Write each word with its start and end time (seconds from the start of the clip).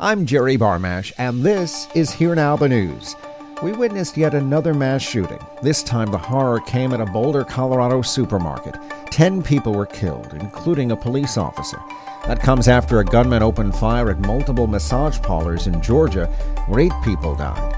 I'm 0.00 0.26
Jerry 0.26 0.58
Barmash, 0.58 1.12
and 1.18 1.44
this 1.44 1.86
is 1.94 2.10
Here 2.10 2.34
Now 2.34 2.56
the 2.56 2.68
News. 2.68 3.14
We 3.62 3.70
witnessed 3.70 4.16
yet 4.16 4.34
another 4.34 4.74
mass 4.74 5.02
shooting. 5.02 5.38
This 5.62 5.84
time, 5.84 6.10
the 6.10 6.18
horror 6.18 6.58
came 6.58 6.92
at 6.92 7.00
a 7.00 7.06
Boulder, 7.06 7.44
Colorado 7.44 8.02
supermarket. 8.02 8.76
Ten 9.12 9.40
people 9.40 9.72
were 9.72 9.86
killed, 9.86 10.34
including 10.34 10.90
a 10.90 10.96
police 10.96 11.38
officer. 11.38 11.78
That 12.26 12.40
comes 12.40 12.66
after 12.66 12.98
a 12.98 13.04
gunman 13.04 13.44
opened 13.44 13.76
fire 13.76 14.10
at 14.10 14.18
multiple 14.18 14.66
massage 14.66 15.20
parlors 15.20 15.68
in 15.68 15.80
Georgia, 15.80 16.26
where 16.66 16.80
eight 16.80 16.92
people 17.04 17.36
died. 17.36 17.76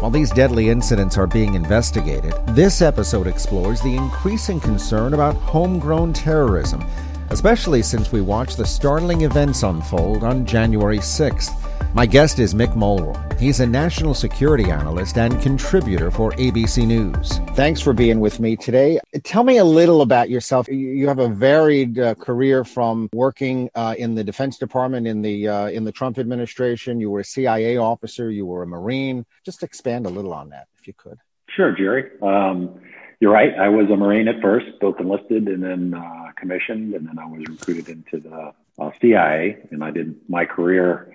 While 0.00 0.10
these 0.10 0.30
deadly 0.30 0.70
incidents 0.70 1.18
are 1.18 1.26
being 1.26 1.52
investigated, 1.52 2.32
this 2.46 2.80
episode 2.80 3.26
explores 3.26 3.82
the 3.82 3.94
increasing 3.94 4.58
concern 4.58 5.12
about 5.12 5.34
homegrown 5.34 6.14
terrorism 6.14 6.82
especially 7.30 7.82
since 7.82 8.12
we 8.12 8.20
watched 8.20 8.56
the 8.56 8.66
startling 8.66 9.22
events 9.22 9.62
unfold 9.62 10.24
on 10.24 10.46
January 10.46 10.98
6th. 10.98 11.54
My 11.94 12.04
guest 12.04 12.38
is 12.38 12.54
Mick 12.54 12.76
Mulroy. 12.76 13.16
He's 13.38 13.60
a 13.60 13.66
national 13.66 14.12
security 14.12 14.70
analyst 14.70 15.16
and 15.16 15.40
contributor 15.40 16.10
for 16.10 16.32
ABC 16.32 16.86
News. 16.86 17.38
Thanks 17.54 17.80
for 17.80 17.92
being 17.92 18.20
with 18.20 18.40
me 18.40 18.56
today. 18.56 19.00
Tell 19.24 19.42
me 19.42 19.56
a 19.56 19.64
little 19.64 20.02
about 20.02 20.28
yourself. 20.28 20.68
You 20.68 21.08
have 21.08 21.18
a 21.18 21.28
varied 21.28 21.98
uh, 21.98 22.14
career 22.16 22.64
from 22.64 23.08
working 23.12 23.70
uh, 23.74 23.94
in 23.96 24.14
the 24.14 24.22
Defense 24.22 24.58
Department 24.58 25.06
in 25.06 25.22
the 25.22 25.48
uh, 25.48 25.68
in 25.68 25.84
the 25.84 25.92
Trump 25.92 26.18
administration. 26.18 27.00
You 27.00 27.10
were 27.10 27.20
a 27.20 27.24
CIA 27.24 27.78
officer. 27.78 28.30
You 28.30 28.44
were 28.44 28.64
a 28.64 28.66
Marine. 28.66 29.24
Just 29.44 29.62
expand 29.62 30.04
a 30.04 30.10
little 30.10 30.34
on 30.34 30.50
that, 30.50 30.66
if 30.78 30.86
you 30.86 30.92
could. 30.94 31.18
Sure, 31.48 31.74
Jerry. 31.74 32.10
Um, 32.20 32.80
you're 33.20 33.32
right. 33.32 33.52
I 33.58 33.68
was 33.68 33.90
a 33.90 33.96
Marine 33.96 34.28
at 34.28 34.40
first, 34.40 34.66
both 34.80 35.00
enlisted 35.00 35.48
and 35.48 35.62
then 35.62 35.94
uh, 35.94 36.32
commissioned, 36.38 36.94
and 36.94 37.06
then 37.06 37.18
I 37.18 37.26
was 37.26 37.44
recruited 37.48 37.88
into 37.88 38.20
the 38.28 38.52
uh, 38.78 38.90
CIA, 39.00 39.58
and 39.70 39.82
I 39.82 39.90
did 39.90 40.16
my 40.28 40.44
career 40.44 41.14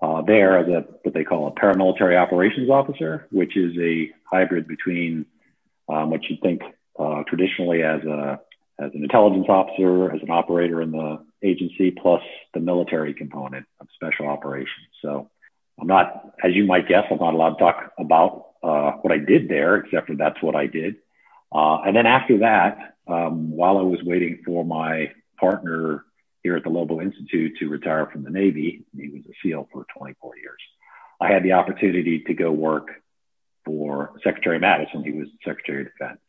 uh, 0.00 0.22
there 0.22 0.58
as 0.58 0.68
a 0.68 0.86
what 1.02 1.14
they 1.14 1.24
call 1.24 1.48
a 1.48 1.60
paramilitary 1.60 2.16
operations 2.16 2.70
officer, 2.70 3.26
which 3.30 3.56
is 3.56 3.76
a 3.80 4.10
hybrid 4.24 4.68
between 4.68 5.26
um, 5.88 6.10
what 6.10 6.22
you'd 6.28 6.40
think 6.40 6.62
uh, 6.98 7.22
traditionally 7.26 7.82
as 7.82 8.02
a 8.02 8.40
as 8.78 8.90
an 8.92 9.02
intelligence 9.02 9.46
officer, 9.48 10.12
as 10.12 10.20
an 10.22 10.30
operator 10.30 10.82
in 10.82 10.90
the 10.90 11.24
agency, 11.42 11.90
plus 11.90 12.22
the 12.54 12.60
military 12.60 13.14
component 13.14 13.66
of 13.80 13.86
special 13.94 14.26
operations. 14.26 14.88
So 15.00 15.30
I'm 15.80 15.86
not, 15.86 16.34
as 16.42 16.54
you 16.54 16.64
might 16.66 16.88
guess, 16.88 17.04
I'm 17.10 17.18
not 17.18 17.34
allowed 17.34 17.54
to 17.54 17.58
talk 17.58 17.92
about 17.98 18.46
uh, 18.62 18.92
what 19.02 19.12
I 19.12 19.18
did 19.18 19.48
there, 19.48 19.76
except 19.76 20.08
for 20.08 20.16
that's 20.16 20.42
what 20.42 20.56
I 20.56 20.66
did. 20.66 20.96
Uh, 21.54 21.82
and 21.82 21.94
then 21.96 22.06
after 22.06 22.38
that, 22.38 22.96
um, 23.06 23.50
while 23.50 23.78
I 23.78 23.82
was 23.82 24.00
waiting 24.02 24.42
for 24.44 24.64
my 24.64 25.12
partner 25.38 26.04
here 26.42 26.56
at 26.56 26.64
the 26.64 26.70
Lobo 26.70 27.00
Institute 27.00 27.56
to 27.58 27.68
retire 27.68 28.06
from 28.12 28.24
the 28.24 28.30
Navy, 28.30 28.84
he 28.96 29.08
was 29.08 29.22
a 29.28 29.34
SEAL 29.42 29.68
for 29.72 29.86
24 29.96 30.36
years, 30.36 30.60
I 31.20 31.32
had 31.32 31.42
the 31.42 31.52
opportunity 31.52 32.22
to 32.26 32.34
go 32.34 32.50
work 32.50 32.88
for 33.64 34.12
Secretary 34.22 34.58
Mattis 34.58 34.92
when 34.94 35.04
he 35.04 35.12
was 35.12 35.28
Secretary 35.44 35.82
of 35.82 35.92
Defense 35.92 36.20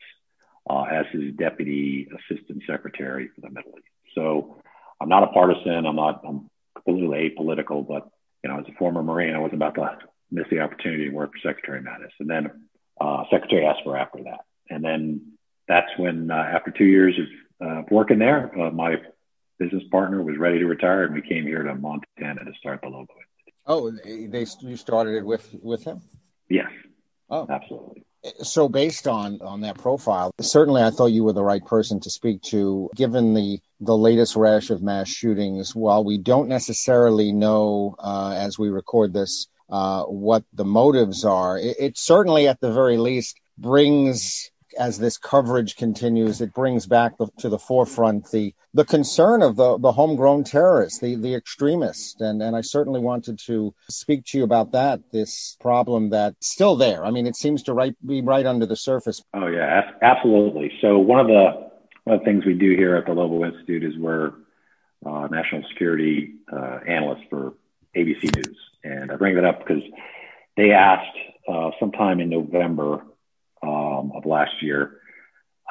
uh, 0.69 0.83
as 0.83 1.05
his 1.11 1.33
Deputy 1.35 2.07
Assistant 2.13 2.63
Secretary 2.67 3.29
for 3.33 3.41
the 3.41 3.49
Middle 3.49 3.73
East. 3.77 3.87
So 4.15 4.61
I'm 5.01 5.09
not 5.09 5.23
a 5.23 5.27
partisan. 5.27 5.85
I'm 5.85 5.95
not. 5.95 6.21
I'm 6.25 6.49
completely 6.75 7.35
apolitical. 7.37 7.85
But 7.85 8.09
you 8.43 8.49
know, 8.49 8.59
as 8.59 8.65
a 8.69 8.77
former 8.77 9.03
Marine, 9.03 9.35
I 9.35 9.39
was 9.39 9.51
about 9.53 9.75
to 9.75 9.97
miss 10.31 10.45
the 10.49 10.61
opportunity 10.61 11.09
to 11.09 11.15
work 11.15 11.31
for 11.33 11.49
Secretary 11.49 11.81
Mattis, 11.81 12.13
and 12.19 12.29
then 12.29 12.67
uh, 13.01 13.23
Secretary 13.29 13.65
Esper 13.65 13.97
after 13.97 14.23
that. 14.23 14.45
And 14.69 14.83
then 14.83 15.33
that's 15.67 15.89
when, 15.97 16.31
uh, 16.31 16.35
after 16.35 16.71
two 16.71 16.85
years 16.85 17.15
of 17.19 17.67
uh, 17.67 17.81
working 17.89 18.19
there, 18.19 18.51
uh, 18.59 18.71
my 18.71 18.97
business 19.59 19.83
partner 19.91 20.21
was 20.21 20.37
ready 20.37 20.59
to 20.59 20.65
retire, 20.65 21.03
and 21.03 21.13
we 21.13 21.21
came 21.21 21.43
here 21.43 21.63
to 21.63 21.75
Montana 21.75 22.43
to 22.43 22.53
start 22.59 22.81
the 22.81 22.89
Lobo. 22.89 23.13
Oh, 23.67 23.91
they 23.91 24.45
you 24.61 24.77
started 24.77 25.15
it 25.15 25.25
with 25.25 25.55
with 25.61 25.83
him? 25.83 26.01
Yes. 26.49 26.69
Oh, 27.29 27.47
absolutely. 27.49 28.03
So, 28.41 28.69
based 28.69 29.07
on 29.07 29.39
on 29.41 29.61
that 29.61 29.77
profile, 29.77 30.31
certainly 30.39 30.81
I 30.81 30.91
thought 30.91 31.07
you 31.07 31.23
were 31.23 31.33
the 31.33 31.43
right 31.43 31.65
person 31.65 31.99
to 32.01 32.09
speak 32.09 32.41
to, 32.43 32.89
given 32.95 33.33
the 33.33 33.59
the 33.79 33.97
latest 33.97 34.35
rash 34.35 34.69
of 34.69 34.81
mass 34.81 35.09
shootings. 35.09 35.75
While 35.75 36.03
we 36.03 36.17
don't 36.17 36.47
necessarily 36.47 37.31
know 37.31 37.95
uh, 37.99 38.35
as 38.37 38.59
we 38.59 38.69
record 38.69 39.13
this 39.13 39.47
uh, 39.69 40.03
what 40.03 40.43
the 40.53 40.65
motives 40.65 41.25
are, 41.25 41.57
it, 41.57 41.75
it 41.79 41.97
certainly, 41.97 42.47
at 42.47 42.59
the 42.61 42.71
very 42.71 42.97
least, 42.97 43.39
brings 43.57 44.51
as 44.77 44.99
this 44.99 45.17
coverage 45.17 45.75
continues, 45.75 46.41
it 46.41 46.53
brings 46.53 46.85
back 46.85 47.17
the, 47.17 47.27
to 47.39 47.49
the 47.49 47.59
forefront 47.59 48.31
the 48.31 48.53
the 48.75 48.83
concern 48.83 49.41
of 49.41 49.55
the, 49.55 49.77
the 49.77 49.93
homegrown 49.93 50.43
terrorists, 50.43 50.99
the, 50.99 51.15
the 51.15 51.33
extremists. 51.33 52.19
And, 52.19 52.41
and 52.43 52.57
I 52.57 52.61
certainly 52.61 52.99
wanted 52.99 53.39
to 53.45 53.73
speak 53.89 54.25
to 54.25 54.37
you 54.37 54.43
about 54.43 54.73
that, 54.73 54.99
this 55.13 55.55
problem 55.61 56.09
that's 56.09 56.51
still 56.51 56.75
there. 56.75 57.05
I 57.05 57.11
mean, 57.11 57.25
it 57.25 57.37
seems 57.37 57.63
to 57.63 57.73
right, 57.73 57.95
be 58.05 58.21
right 58.21 58.45
under 58.45 58.65
the 58.65 58.75
surface. 58.75 59.23
Oh, 59.33 59.47
yeah, 59.47 59.91
absolutely. 60.01 60.73
So, 60.81 60.97
one 60.97 61.21
of 61.21 61.27
the, 61.27 61.69
one 62.03 62.15
of 62.15 62.19
the 62.19 62.25
things 62.25 62.45
we 62.45 62.53
do 62.53 62.75
here 62.75 62.97
at 62.97 63.05
the 63.05 63.13
Lobo 63.13 63.45
Institute 63.45 63.85
is 63.85 63.97
we're 63.97 64.33
uh, 65.05 65.27
national 65.31 65.63
security 65.69 66.33
uh, 66.51 66.79
analysts 66.85 67.23
for 67.29 67.53
ABC 67.95 68.35
News. 68.35 68.57
And 68.83 69.09
I 69.09 69.15
bring 69.15 69.35
that 69.35 69.45
up 69.45 69.59
because 69.59 69.83
they 70.57 70.71
asked 70.71 71.17
uh, 71.47 71.71
sometime 71.79 72.19
in 72.19 72.29
November 72.29 73.05
um, 73.65 74.11
of 74.15 74.25
last 74.25 74.61
year 74.61 74.99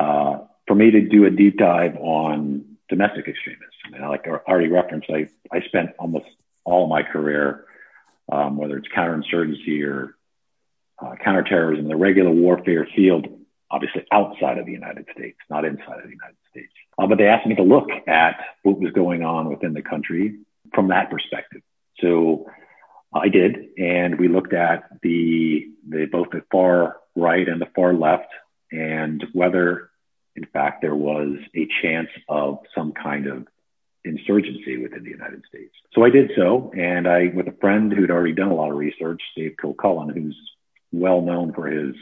uh, 0.00 0.38
for 0.66 0.74
me 0.74 0.90
to 0.90 1.00
do 1.00 1.24
a 1.24 1.30
deep 1.30 1.58
dive 1.58 1.96
on 1.96 2.64
domestic 2.88 3.28
extremists. 3.28 3.76
And 3.92 4.08
like 4.08 4.26
I 4.26 4.30
already 4.50 4.68
referenced, 4.68 5.08
I, 5.10 5.28
I 5.52 5.60
spent 5.62 5.90
almost 5.98 6.26
all 6.64 6.84
of 6.84 6.90
my 6.90 7.02
career, 7.02 7.64
um, 8.30 8.56
whether 8.56 8.76
it's 8.76 8.88
counterinsurgency 8.88 9.84
or 9.86 10.16
uh, 11.00 11.14
counterterrorism, 11.22 11.88
the 11.88 11.96
regular 11.96 12.30
warfare 12.30 12.86
field, 12.94 13.26
obviously 13.70 14.04
outside 14.12 14.58
of 14.58 14.66
the 14.66 14.72
United 14.72 15.06
States, 15.12 15.38
not 15.50 15.64
inside 15.64 15.98
of 15.98 16.04
the 16.04 16.10
United 16.10 16.36
States. 16.50 16.72
Uh, 16.98 17.06
but 17.06 17.18
they 17.18 17.26
asked 17.26 17.46
me 17.46 17.54
to 17.56 17.62
look 17.62 17.88
at 18.06 18.36
what 18.62 18.80
was 18.80 18.92
going 18.92 19.22
on 19.22 19.48
within 19.48 19.74
the 19.74 19.82
country 19.82 20.38
from 20.74 20.88
that 20.88 21.10
perspective. 21.10 21.62
So 22.00 22.46
I 23.12 23.28
did, 23.28 23.68
and 23.78 24.18
we 24.18 24.28
looked 24.28 24.52
at 24.54 24.84
the, 25.02 25.68
the 25.88 26.06
both 26.06 26.30
the 26.30 26.42
far 26.50 26.96
right 27.14 27.48
and 27.48 27.60
the 27.60 27.68
far 27.74 27.94
left, 27.94 28.28
and 28.72 29.24
whether, 29.32 29.90
in 30.36 30.46
fact, 30.46 30.82
there 30.82 30.94
was 30.94 31.36
a 31.54 31.68
chance 31.82 32.08
of 32.28 32.58
some 32.74 32.92
kind 32.92 33.26
of 33.26 33.46
insurgency 34.04 34.76
within 34.76 35.04
the 35.04 35.10
United 35.10 35.42
States. 35.48 35.74
So 35.94 36.04
I 36.04 36.10
did 36.10 36.32
so, 36.36 36.72
and 36.76 37.08
I, 37.08 37.28
with 37.34 37.48
a 37.48 37.56
friend 37.60 37.92
who'd 37.92 38.10
already 38.10 38.34
done 38.34 38.50
a 38.50 38.54
lot 38.54 38.70
of 38.70 38.76
research, 38.76 39.22
Dave 39.36 39.56
Kilcullen, 39.60 40.10
who's 40.10 40.36
well 40.92 41.22
known 41.22 41.52
for 41.52 41.66
his 41.66 41.94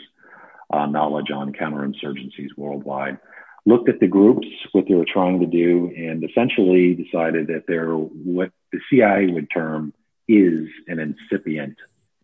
uh, 0.72 0.86
knowledge 0.86 1.30
on 1.30 1.52
counterinsurgencies 1.52 2.56
worldwide, 2.56 3.18
looked 3.64 3.88
at 3.88 4.00
the 4.00 4.06
groups, 4.06 4.46
what 4.72 4.86
they 4.88 4.94
were 4.94 5.06
trying 5.10 5.40
to 5.40 5.46
do, 5.46 5.92
and 5.96 6.24
essentially 6.24 6.94
decided 6.94 7.46
that 7.48 7.64
they're 7.68 7.94
what 7.94 8.50
the 8.72 8.80
CIA 8.90 9.28
would 9.32 9.48
term 9.50 9.92
is 10.28 10.68
an 10.88 10.98
incipient 10.98 11.76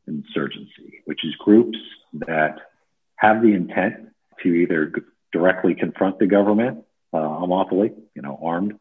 insurgency, 0.07 1.03
which 1.05 1.25
is 1.25 1.35
groups 1.37 1.79
that 2.13 2.57
have 3.19 3.43
the 3.43 3.53
intent 3.53 4.09
to 4.43 4.49
either 4.49 4.93
directly 5.33 5.75
confront 5.75 6.19
the 6.19 6.27
government 6.27 6.85
uh, 7.13 7.43
unlawfully, 7.43 7.93
you 8.15 8.23
know, 8.23 8.39
armed, 8.43 8.79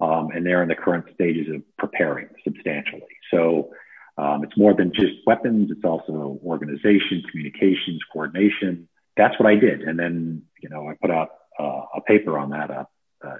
um, 0.00 0.28
and 0.34 0.44
they're 0.44 0.62
in 0.62 0.68
the 0.68 0.74
current 0.74 1.06
stages 1.14 1.46
of 1.54 1.62
preparing 1.78 2.28
substantially. 2.44 3.02
So 3.30 3.70
um, 4.18 4.44
it's 4.44 4.56
more 4.56 4.74
than 4.74 4.92
just 4.92 5.14
weapons; 5.26 5.70
it's 5.70 5.84
also 5.84 6.38
organization, 6.44 7.22
communications, 7.30 8.00
coordination. 8.12 8.88
That's 9.16 9.38
what 9.38 9.48
I 9.48 9.56
did, 9.56 9.82
and 9.82 9.98
then 9.98 10.42
you 10.60 10.68
know 10.68 10.88
I 10.88 10.94
put 11.00 11.10
out 11.10 11.30
uh, 11.58 11.82
a 11.96 12.00
paper 12.06 12.38
on 12.38 12.50
that, 12.50 12.70
a, 12.70 12.86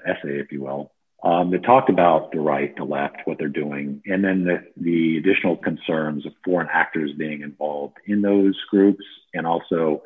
essay, 0.05 0.39
if 0.39 0.51
you 0.51 0.61
will, 0.61 0.91
um, 1.23 1.51
that 1.51 1.63
talked 1.63 1.89
about 1.89 2.31
the 2.31 2.39
right, 2.39 2.75
the 2.75 2.83
left, 2.83 3.17
what 3.25 3.37
they're 3.37 3.47
doing, 3.47 4.01
and 4.05 4.23
then 4.23 4.43
the, 4.43 4.63
the 4.77 5.17
additional 5.17 5.57
concerns 5.57 6.25
of 6.25 6.33
foreign 6.43 6.67
actors 6.71 7.11
being 7.17 7.41
involved 7.41 7.97
in 8.05 8.21
those 8.21 8.57
groups, 8.69 9.03
and 9.33 9.45
also 9.47 10.03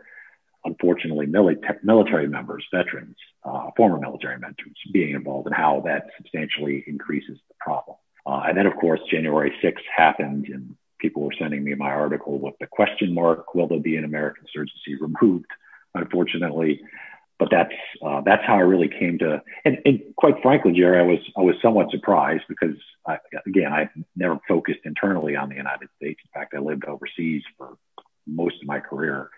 unfortunately, 0.66 1.26
military, 1.26 2.28
members, 2.28 2.66
veterans, 2.74 3.16
uh, 3.44 3.70
former 3.76 4.00
military 4.00 4.38
members 4.38 4.74
being 4.92 5.16
involved 5.16 5.48
and 5.48 5.56
how 5.56 5.82
that 5.86 6.08
substantially 6.18 6.84
increases 6.88 7.38
the 7.48 7.56
problem. 7.60 7.98
Uh, 8.26 8.44
and 8.48 8.58
then, 8.58 8.66
of 8.66 8.76
course, 8.76 9.00
January 9.10 9.54
6th 9.64 9.84
happened, 9.96 10.48
and 10.48 10.76
people 11.00 11.24
were 11.24 11.34
sending 11.40 11.64
me 11.64 11.74
my 11.76 11.90
article 11.90 12.40
with 12.40 12.56
the 12.60 12.68
question 12.68 13.14
mark: 13.14 13.56
Will 13.56 13.68
there 13.68 13.80
be 13.80 13.96
an 13.96 14.04
American 14.04 14.44
insurgency 14.46 14.96
removed? 15.00 15.48
Unfortunately, 15.96 16.82
but 17.40 17.50
that's 17.52 17.74
uh, 18.06 18.22
that's 18.22 18.44
how 18.46 18.56
I 18.56 18.62
really 18.62 18.88
came 18.88 19.20
to. 19.20 19.42
And, 19.64 19.78
and, 19.86 20.02
quite 20.16 20.42
frankly, 20.42 20.74
Jerry, 20.74 21.00
I 21.00 21.04
was 21.04 21.20
I 21.38 21.42
was 21.42 21.56
somewhat 21.62 21.92
surprised 21.92 22.44
because 22.50 22.76
I, 23.06 23.18
again, 23.46 23.72
I 23.72 23.90
never 24.16 24.40
focused 24.48 24.80
internally 24.86 25.36
on 25.36 25.50
the 25.50 25.56
United 25.56 25.90
States. 25.98 26.20
In 26.24 26.40
fact, 26.40 26.54
I 26.56 26.60
lived 26.60 26.86
overseas 26.86 27.44
for 27.58 27.78
most 28.26 28.56
of 28.62 28.68
my 28.68 28.80
career. 28.80 29.30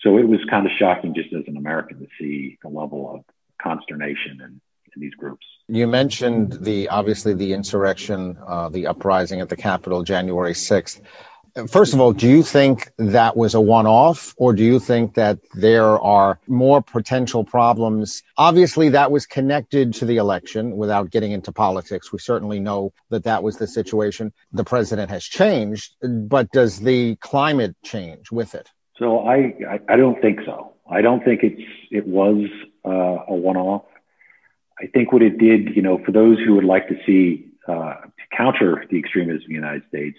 So 0.00 0.18
it 0.18 0.26
was 0.26 0.40
kind 0.48 0.66
of 0.66 0.72
shocking 0.78 1.14
just 1.14 1.32
as 1.32 1.44
an 1.46 1.56
American 1.56 1.98
to 2.00 2.06
see 2.18 2.58
the 2.62 2.68
level 2.68 3.14
of 3.14 3.24
consternation 3.60 4.40
and 4.42 4.60
in 4.94 5.00
these 5.00 5.14
groups. 5.14 5.46
You 5.68 5.86
mentioned 5.86 6.52
the 6.60 6.88
obviously 6.88 7.34
the 7.34 7.52
insurrection, 7.52 8.36
uh, 8.46 8.68
the 8.68 8.86
uprising 8.86 9.40
at 9.40 9.48
the 9.48 9.56
Capitol, 9.56 10.02
January 10.02 10.54
sixth. 10.54 11.00
First 11.68 11.94
of 11.94 12.00
all, 12.00 12.12
do 12.12 12.28
you 12.28 12.44
think 12.44 12.92
that 12.96 13.36
was 13.36 13.54
a 13.54 13.60
one 13.60 13.86
off, 13.86 14.34
or 14.36 14.52
do 14.52 14.62
you 14.62 14.78
think 14.78 15.14
that 15.14 15.38
there 15.54 15.98
are 16.00 16.38
more 16.46 16.80
potential 16.80 17.44
problems? 17.44 18.22
Obviously, 18.36 18.88
that 18.90 19.10
was 19.10 19.26
connected 19.26 19.92
to 19.94 20.04
the 20.04 20.18
election 20.18 20.76
without 20.76 21.10
getting 21.10 21.32
into 21.32 21.50
politics. 21.50 22.12
We 22.12 22.20
certainly 22.20 22.60
know 22.60 22.92
that 23.10 23.24
that 23.24 23.42
was 23.42 23.56
the 23.56 23.66
situation. 23.66 24.32
The 24.52 24.62
president 24.62 25.10
has 25.10 25.24
changed, 25.24 25.96
but 26.02 26.52
does 26.52 26.78
the 26.78 27.16
climate 27.16 27.74
change 27.84 28.30
with 28.30 28.54
it? 28.54 28.70
So 29.00 29.20
I, 29.20 29.54
I, 29.68 29.80
I 29.88 29.96
don't 29.96 30.20
think 30.20 30.40
so. 30.44 30.74
I 30.88 31.00
don't 31.00 31.24
think 31.24 31.42
it's 31.42 31.62
it 31.90 32.06
was 32.06 32.44
uh, 32.86 33.24
a 33.28 33.34
one 33.34 33.56
off. 33.56 33.86
I 34.78 34.86
think 34.86 35.10
what 35.12 35.22
it 35.22 35.38
did, 35.38 35.74
you 35.74 35.82
know, 35.82 35.98
for 36.04 36.12
those 36.12 36.38
who 36.38 36.54
would 36.56 36.64
like 36.64 36.88
to 36.88 36.96
see 37.06 37.48
uh, 37.66 37.94
to 37.94 38.36
counter 38.36 38.84
the 38.90 38.98
extremism 38.98 39.42
in 39.42 39.48
the 39.48 39.54
United 39.54 39.82
States, 39.88 40.18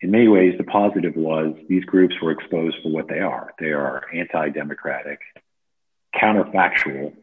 in 0.00 0.10
many 0.10 0.26
ways, 0.26 0.54
the 0.58 0.64
positive 0.64 1.14
was 1.14 1.54
these 1.68 1.84
groups 1.84 2.14
were 2.20 2.32
exposed 2.32 2.76
for 2.82 2.90
what 2.90 3.06
they 3.08 3.20
are. 3.20 3.52
They 3.60 3.70
are 3.70 4.02
anti-democratic, 4.12 5.20
counterfactual, 6.14 7.14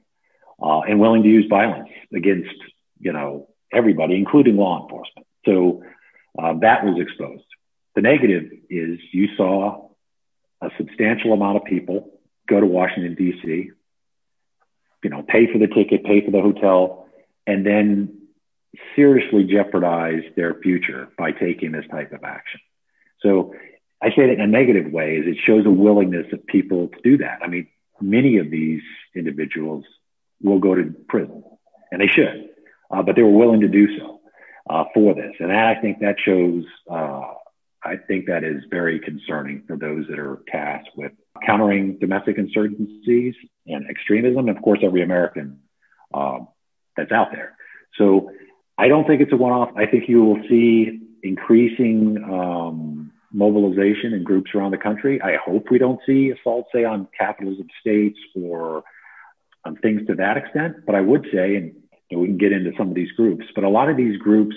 uh, 0.62 0.80
and 0.82 1.00
willing 1.00 1.24
to 1.24 1.30
use 1.30 1.48
violence 1.50 1.90
against, 2.14 2.56
you 3.00 3.12
know, 3.12 3.50
everybody, 3.74 4.16
including 4.16 4.56
law 4.56 4.84
enforcement. 4.84 5.28
So 5.46 5.84
uh, 6.42 6.54
that 6.62 6.86
was 6.86 6.98
exposed. 7.00 7.44
The 7.96 8.02
negative 8.02 8.52
is 8.70 9.00
you 9.12 9.36
saw 9.36 9.90
a 10.62 10.70
substantial 10.78 11.34
amount 11.34 11.58
of 11.58 11.66
people 11.66 12.12
go 12.48 12.60
to 12.60 12.66
Washington 12.66 13.16
D.C., 13.16 13.72
you 15.04 15.10
know, 15.10 15.24
pay 15.24 15.52
for 15.52 15.60
the 15.60 15.68
ticket, 15.68 16.04
pay 16.04 16.26
for 16.26 16.32
the 16.32 16.42
hotel, 16.42 17.08
and 17.46 17.66
then 17.66 18.18
seriously 18.96 19.44
jeopardize 19.44 20.24
their 20.36 20.56
future 20.56 21.10
by 21.18 21.32
taking 21.32 21.72
this 21.72 21.86
type 21.90 22.12
of 22.12 22.24
action. 22.24 22.60
So 23.22 23.54
I 24.02 24.10
say 24.10 24.28
that 24.28 24.34
in 24.34 24.42
a 24.42 24.48
negative 24.48 24.92
way 24.92 25.18
is 25.18 25.28
it 25.28 25.38
shows 25.46 25.66
a 25.66 25.70
willingness 25.70 26.28
of 26.34 26.46
people 26.46 26.90
to 26.90 26.98
do 27.04 27.18
that. 27.20 27.40
I 27.44 27.48
mean, 27.48 27.68
many 28.02 28.38
of 28.38 28.52
these 28.52 28.82
individuals 29.16 29.86
will 30.42 30.60
go 30.60 30.76
to 30.76 30.94
prison 31.08 31.44
and 31.92 32.02
they 32.02 32.08
should, 32.08 32.50
uh, 32.92 33.02
but 33.02 33.16
they 33.16 33.24
were 33.24 33.32
willing 33.32 33.62
to 33.62 33.68
do 33.68 33.98
so 33.98 34.20
uh, 34.70 34.84
for 34.94 35.16
this. 35.16 35.34
And 35.40 35.52
I 35.52 35.76
think 35.76 36.00
that 36.00 36.18
shows, 36.24 36.66
uh, 36.90 37.34
I 37.88 37.96
think 37.98 38.26
that 38.28 38.44
is 38.44 38.64
very 38.70 39.00
concerning 39.00 39.64
for 39.68 39.78
those 39.78 40.06
that 40.10 40.20
are 40.20 40.44
tasked 40.50 40.90
with 40.96 41.14
countering 41.46 41.98
domestic 42.00 42.38
insurgencies 42.38 43.34
and 43.66 43.90
extremism. 43.90 44.48
And 44.48 44.58
of 44.58 44.62
course, 44.62 44.80
every 44.84 45.04
American 45.04 45.60
um, 46.14 46.50
that's 46.96 47.12
out 47.12 47.30
there. 47.32 47.56
So 47.98 48.32
I 48.78 48.88
don't 48.88 49.08
think 49.08 49.22
it's 49.22 49.34
a 49.34 49.38
one 49.38 49.54
off. 49.54 49.70
I 49.76 49.86
think 49.86 50.04
you 50.08 50.24
will 50.24 50.42
see 50.50 51.00
increasing 51.24 52.24
um, 52.24 53.12
mobilization 53.32 54.14
in 54.14 54.24
groups 54.24 54.52
around 54.54 54.72
the 54.72 54.78
country. 54.78 55.22
I 55.22 55.38
hope 55.44 55.72
we 55.72 55.80
don't 55.80 56.00
see 56.06 56.32
assaults, 56.32 56.70
say, 56.74 56.84
on 56.84 57.08
capitals 57.18 57.60
of 57.60 57.66
states 57.80 58.20
or 58.36 58.84
on 59.66 59.78
things 59.78 60.06
to 60.08 60.16
that 60.16 60.38
extent. 60.38 60.86
But 60.86 60.96
I 60.96 61.02
would 61.02 61.26
say, 61.34 61.56
and 61.56 62.20
we 62.20 62.28
can 62.28 62.38
get 62.38 62.52
into 62.52 62.72
some 62.78 62.90
of 62.90 62.96
these 62.96 63.12
groups, 63.12 63.46
but 63.56 63.64
a 63.64 63.70
lot 63.70 63.90
of 63.90 63.98
these 63.98 64.18
groups 64.18 64.56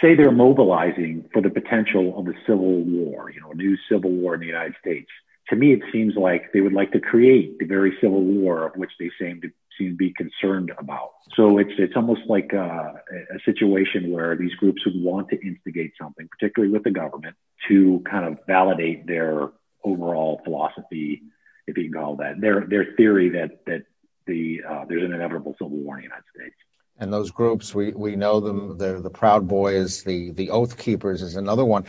say 0.00 0.14
they're 0.14 0.30
mobilizing 0.30 1.28
for 1.32 1.42
the 1.42 1.50
potential 1.50 2.18
of 2.18 2.26
a 2.28 2.34
civil 2.46 2.82
war, 2.82 3.30
you 3.30 3.40
know, 3.40 3.52
a 3.52 3.54
new 3.54 3.76
civil 3.88 4.10
war 4.10 4.34
in 4.34 4.40
the 4.40 4.46
United 4.46 4.74
States. 4.80 5.10
To 5.50 5.56
me, 5.56 5.72
it 5.72 5.80
seems 5.92 6.14
like 6.16 6.52
they 6.52 6.60
would 6.60 6.72
like 6.72 6.92
to 6.92 7.00
create 7.00 7.58
the 7.58 7.66
very 7.66 7.92
civil 8.00 8.22
war 8.22 8.66
of 8.66 8.76
which 8.76 8.92
they 8.98 9.10
seem 9.18 9.40
to 9.42 9.50
seem 9.78 9.90
to 9.90 9.96
be 9.96 10.12
concerned 10.12 10.72
about. 10.78 11.10
So 11.34 11.58
it's 11.58 11.72
it's 11.78 11.96
almost 11.96 12.22
like 12.28 12.52
a, 12.52 12.94
a 13.34 13.38
situation 13.44 14.10
where 14.10 14.36
these 14.36 14.54
groups 14.54 14.84
would 14.86 15.00
want 15.02 15.28
to 15.30 15.46
instigate 15.46 15.92
something, 16.00 16.28
particularly 16.28 16.72
with 16.72 16.84
the 16.84 16.90
government, 16.90 17.36
to 17.68 18.02
kind 18.08 18.24
of 18.24 18.38
validate 18.46 19.06
their 19.06 19.48
overall 19.82 20.40
philosophy, 20.44 21.22
if 21.66 21.76
you 21.76 21.84
can 21.84 21.92
call 21.92 22.16
that 22.16 22.40
their 22.40 22.66
their 22.66 22.94
theory 22.96 23.30
that 23.30 23.64
that 23.66 23.82
the 24.26 24.62
uh, 24.68 24.84
there's 24.88 25.04
an 25.04 25.12
inevitable 25.12 25.54
civil 25.58 25.76
war 25.76 25.96
in 25.96 26.02
the 26.02 26.04
United 26.04 26.24
States. 26.34 26.56
And 26.98 27.12
those 27.12 27.30
groups, 27.30 27.74
we, 27.74 27.90
we 27.92 28.14
know 28.16 28.40
them. 28.40 28.78
They're 28.78 29.00
the 29.00 29.10
Proud 29.10 29.48
Boys, 29.48 30.04
the 30.04 30.30
the 30.32 30.50
Oath 30.50 30.78
Keepers 30.78 31.22
is 31.22 31.36
another 31.36 31.64
one. 31.64 31.84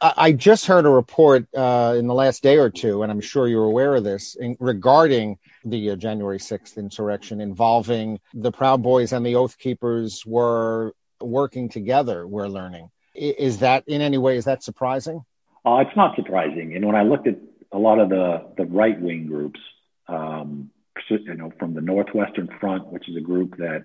I 0.00 0.32
just 0.32 0.66
heard 0.66 0.84
a 0.84 0.90
report 0.90 1.46
uh, 1.54 1.94
in 1.98 2.06
the 2.06 2.14
last 2.14 2.42
day 2.42 2.58
or 2.58 2.68
two, 2.68 3.02
and 3.02 3.10
I'm 3.10 3.20
sure 3.20 3.48
you're 3.48 3.64
aware 3.64 3.94
of 3.94 4.04
this, 4.04 4.34
in, 4.34 4.56
regarding 4.60 5.38
the 5.64 5.90
uh, 5.90 5.96
January 5.96 6.38
6th 6.38 6.76
insurrection 6.76 7.40
involving 7.40 8.20
the 8.34 8.52
Proud 8.52 8.82
Boys 8.82 9.12
and 9.12 9.24
the 9.24 9.36
Oath 9.36 9.58
Keepers 9.58 10.24
were 10.26 10.92
working 11.20 11.68
together, 11.68 12.26
we're 12.26 12.48
learning. 12.48 12.90
Is 13.14 13.58
that 13.58 13.84
in 13.86 14.02
any 14.02 14.18
way, 14.18 14.36
is 14.36 14.44
that 14.44 14.62
surprising? 14.62 15.24
Uh, 15.64 15.76
it's 15.86 15.96
not 15.96 16.14
surprising. 16.14 16.76
And 16.76 16.84
when 16.84 16.94
I 16.94 17.02
looked 17.02 17.26
at 17.26 17.38
a 17.72 17.78
lot 17.78 17.98
of 17.98 18.10
the, 18.10 18.46
the 18.56 18.66
right 18.66 19.00
wing 19.00 19.26
groups, 19.26 19.60
um, 20.08 20.70
you 21.08 21.34
know, 21.34 21.52
from 21.58 21.74
the 21.74 21.80
Northwestern 21.80 22.48
Front, 22.60 22.88
which 22.88 23.08
is 23.08 23.16
a 23.16 23.20
group 23.20 23.56
that 23.56 23.84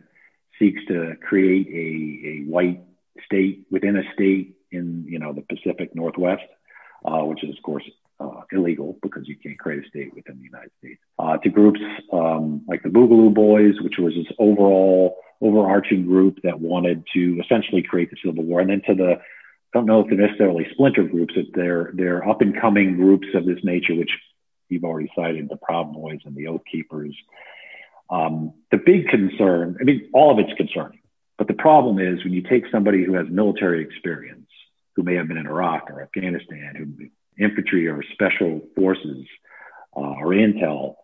seeks 0.62 0.82
to 0.88 1.16
create 1.28 1.68
a, 1.68 2.28
a 2.28 2.50
white 2.50 2.82
state 3.26 3.66
within 3.72 3.98
a 3.98 4.04
state 4.14 4.56
in 4.72 5.06
you 5.08 5.20
know 5.20 5.34
the 5.34 5.42
Pacific 5.42 5.96
Northwest, 5.96 6.44
uh, 7.04 7.22
which 7.22 7.44
is 7.44 7.50
of 7.58 7.64
course 7.64 7.84
uh, 8.20 8.42
illegal 8.52 8.98
because 9.02 9.28
you 9.28 9.36
can't 9.36 9.58
create 9.58 9.84
a 9.84 9.90
state 9.90 10.14
within 10.14 10.38
the 10.38 10.44
United 10.44 10.72
States. 10.80 11.02
Uh, 11.18 11.38
to 11.38 11.50
groups 11.50 11.82
um, 12.14 12.62
like 12.68 12.84
the 12.84 12.90
Boogaloo 12.90 13.34
Boys, 13.34 13.74
which 13.82 13.96
was 13.98 14.14
this 14.14 14.32
overall 14.40 15.18
overarching 15.42 16.06
group 16.06 16.38
that 16.44 16.60
wanted 16.60 17.04
to 17.16 17.42
essentially 17.44 17.82
create 17.82 18.12
the 18.12 18.18
Civil 18.24 18.44
War, 18.44 18.62
and 18.62 18.70
then 18.70 18.82
to 18.88 18.94
the 18.96 19.16
I 19.74 19.78
don't 19.78 19.86
know 19.86 20.02
if 20.02 20.08
they're 20.08 20.28
necessarily 20.28 20.68
splinter 20.72 21.04
groups, 21.04 21.34
but 21.36 21.46
they're 21.54 21.92
they're 21.94 22.28
up 22.28 22.42
and 22.42 22.60
coming 22.60 22.98
groups 22.98 23.28
of 23.34 23.46
this 23.46 23.60
nature, 23.64 23.96
which 23.96 24.12
you've 24.70 24.84
already 24.84 25.12
cited, 25.16 25.50
the 25.50 25.58
Proud 25.58 25.94
Boys 25.94 26.20
and 26.26 26.36
the 26.36 26.48
Oath 26.48 26.62
Keepers. 26.72 27.16
Um, 28.12 28.54
the 28.72 28.78
big 28.78 29.08
concern, 29.08 29.78
I 29.80 29.84
mean, 29.84 30.10
all 30.14 30.32
of 30.32 30.40
it's 30.40 30.56
concerning, 30.58 31.00
but 31.38 31.48
the 31.48 31.54
problem 31.54 31.98
is 31.98 32.24
when 32.24 32.34
you 32.34 32.42
take 32.42 32.66
somebody 32.72 33.04
who 33.04 33.14
has 33.14 33.26
military 33.30 33.82
experience 33.84 34.48
who 34.96 35.04
may 35.04 35.16
have 35.16 35.28
been 35.28 35.38
in 35.38 35.48
Iraq 35.48 35.90
or 35.90 36.02
Afghanistan, 36.02 36.76
who 36.76 37.08
infantry 37.44 37.88
or 37.88 38.04
special 38.12 38.62
forces 38.76 39.26
uh, 39.96 40.00
or 40.00 40.28
intel 40.28 40.96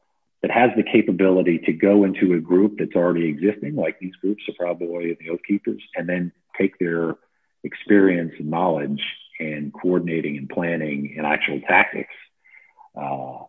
that 0.42 0.52
has 0.52 0.70
the 0.76 0.84
capability 0.84 1.58
to 1.60 1.74
go 1.74 2.04
into 2.04 2.34
a 2.34 2.40
group 2.40 2.76
that's 2.78 2.96
already 2.96 3.28
existing, 3.28 3.76
like 3.76 3.98
these 4.00 4.16
groups, 4.22 4.44
the 4.46 4.54
Proud 4.54 4.80
Boy 4.80 5.04
and 5.04 5.18
the 5.20 5.30
Oath 5.30 5.40
Keepers, 5.48 5.82
and 5.96 6.08
then 6.08 6.32
take 6.60 6.78
their 6.78 7.16
experience 7.64 8.34
and 8.38 8.50
knowledge 8.50 9.02
and 9.40 9.74
coordinating 9.74 10.38
and 10.38 10.50
planning 10.50 11.16
and 11.18 11.26
actual 11.26 11.60
tactics 11.62 12.14
uh, 12.96 13.44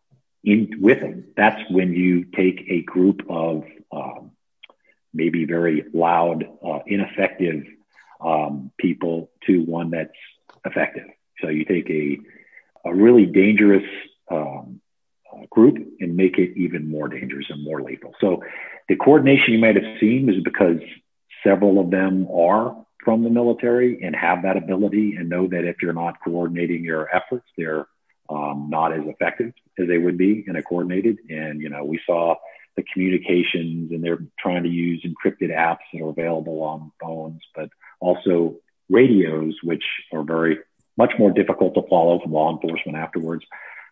in 0.49 0.81
with 0.81 1.01
them. 1.01 1.25
That's 1.37 1.61
when 1.71 1.93
you 1.93 2.25
take 2.25 2.65
a 2.69 2.83
group 2.83 3.23
of 3.29 3.65
um, 3.93 4.33
maybe 5.13 5.45
very 5.45 5.85
loud, 5.93 6.45
uh, 6.65 6.81
ineffective 6.87 7.65
um, 8.21 8.71
people 8.79 9.31
to 9.47 9.63
one 9.63 9.91
that's 9.91 10.11
effective. 10.65 11.09
So 11.41 11.49
you 11.49 11.65
take 11.65 11.89
a, 11.91 12.19
a 12.85 12.95
really 12.95 13.27
dangerous 13.27 13.85
um, 14.31 14.81
uh, 15.33 15.47
group 15.51 15.77
and 16.01 16.17
make 16.17 16.39
it 16.39 16.57
even 16.57 16.91
more 16.91 17.09
dangerous 17.09 17.47
and 17.51 17.63
more 17.63 17.83
lethal. 17.83 18.15
So 18.21 18.43
the 18.89 18.97
coordination 18.97 19.53
you 19.55 19.61
might 19.61 19.77
have 19.77 20.01
seen 20.01 20.29
is 20.29 20.43
because 20.43 20.79
several 21.45 21.79
of 21.79 21.91
them 21.91 22.27
are 22.33 22.85
from 23.05 23.23
the 23.23 23.31
military 23.31 24.03
and 24.03 24.15
have 24.17 24.43
that 24.43 24.57
ability 24.57 25.15
and 25.17 25.29
know 25.29 25.47
that 25.47 25.65
if 25.65 25.77
you're 25.83 25.93
not 25.93 26.23
coordinating 26.25 26.85
your 26.85 27.15
efforts, 27.15 27.47
they're 27.57 27.87
um, 28.29 28.69
not 28.71 28.93
as 28.93 29.03
effective 29.07 29.53
as 29.79 29.89
they 29.89 29.99
would 29.99 30.19
be 30.19 30.45
in 30.47 30.57
a 30.57 30.63
coordinated. 30.63 31.19
And, 31.29 31.61
you 31.61 31.69
know, 31.69 31.85
we 31.85 32.01
saw 32.07 32.37
the 32.77 32.85
communications 32.93 33.91
and 33.91 34.03
they're 34.03 34.25
trying 34.39 34.63
to 34.63 34.69
use 34.69 35.05
encrypted 35.05 35.51
apps 35.51 35.79
that 35.93 36.03
are 36.03 36.11
available 36.11 36.63
on 36.63 36.93
phones, 37.01 37.41
but 37.55 37.71
also 38.01 38.57
radios, 38.89 39.55
which 39.63 39.85
are 40.13 40.23
very 40.23 40.59
much 40.97 41.13
more 41.19 41.31
difficult 41.31 41.75
to 41.75 41.83
follow 41.89 42.21
from 42.21 42.33
law 42.33 42.53
enforcement 42.53 42.97
afterwards. 42.97 43.45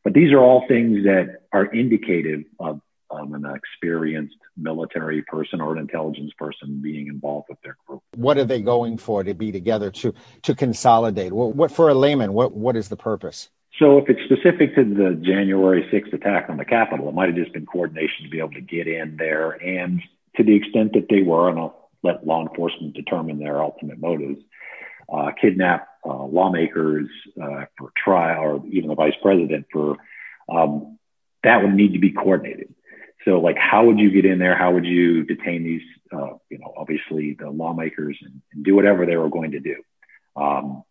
But 0.04 0.14
these 0.14 0.32
are 0.32 0.40
all 0.40 0.66
things 0.68 1.04
that 1.04 1.42
are 1.52 1.64
indicative 1.64 2.44
of 2.60 2.80
um, 3.10 3.34
an 3.34 3.44
experienced 3.54 4.36
military 4.56 5.22
person 5.22 5.60
or 5.60 5.72
an 5.72 5.78
intelligence 5.78 6.32
person 6.38 6.80
being 6.82 7.08
involved 7.08 7.46
with 7.48 7.60
their 7.62 7.76
group. 7.86 8.02
What 8.14 8.38
are 8.38 8.44
they 8.44 8.60
going 8.60 8.98
for 8.98 9.22
to 9.22 9.34
be 9.34 9.52
together 9.52 9.90
to 9.92 10.14
to 10.42 10.54
consolidate? 10.54 11.32
What, 11.32 11.54
what 11.54 11.70
for 11.70 11.88
a 11.88 11.94
layman? 11.94 12.32
What 12.32 12.52
what 12.52 12.76
is 12.76 12.88
the 12.88 12.96
purpose? 12.96 13.48
So 13.78 13.98
if 13.98 14.08
it's 14.08 14.20
specific 14.24 14.74
to 14.76 14.84
the 14.84 15.20
January 15.22 15.86
6th 15.92 16.12
attack 16.14 16.48
on 16.48 16.56
the 16.56 16.64
Capitol, 16.64 17.08
it 17.08 17.14
might 17.14 17.28
have 17.28 17.36
just 17.36 17.52
been 17.52 17.66
coordination 17.66 18.24
to 18.24 18.30
be 18.30 18.38
able 18.38 18.52
to 18.52 18.60
get 18.60 18.86
in 18.86 19.16
there. 19.16 19.50
And 19.50 20.00
to 20.36 20.44
the 20.44 20.54
extent 20.54 20.94
that 20.94 21.08
they 21.10 21.22
were, 21.22 21.50
and 21.50 21.58
I'll 21.58 21.90
let 22.02 22.26
law 22.26 22.42
enforcement 22.42 22.94
determine 22.94 23.38
their 23.38 23.62
ultimate 23.62 23.98
motives, 23.98 24.40
uh, 25.12 25.32
kidnap 25.40 25.88
uh, 26.04 26.24
lawmakers 26.24 27.08
uh, 27.40 27.66
for 27.78 27.90
trial 28.02 28.42
or 28.42 28.66
even 28.66 28.88
the 28.88 28.94
vice 28.94 29.14
president 29.22 29.66
for 29.72 29.96
um, 30.48 30.98
that 31.42 31.62
would 31.62 31.74
need 31.74 31.92
to 31.92 31.98
be 31.98 32.10
coordinated. 32.10 32.74
So, 33.24 33.40
like, 33.40 33.56
how 33.58 33.86
would 33.86 33.98
you 33.98 34.10
get 34.10 34.24
in 34.24 34.38
there? 34.38 34.56
How 34.56 34.72
would 34.72 34.84
you 34.84 35.24
detain 35.24 35.64
these, 35.64 35.82
uh, 36.12 36.34
you 36.48 36.58
know, 36.58 36.72
obviously 36.76 37.36
the 37.38 37.50
lawmakers 37.50 38.16
and, 38.22 38.40
and, 38.52 38.64
do 38.64 38.74
whatever 38.74 39.04
they 39.04 39.16
were 39.16 39.28
going 39.28 39.52
to 39.52 39.60
do? 39.60 39.76
Um, 40.36 40.84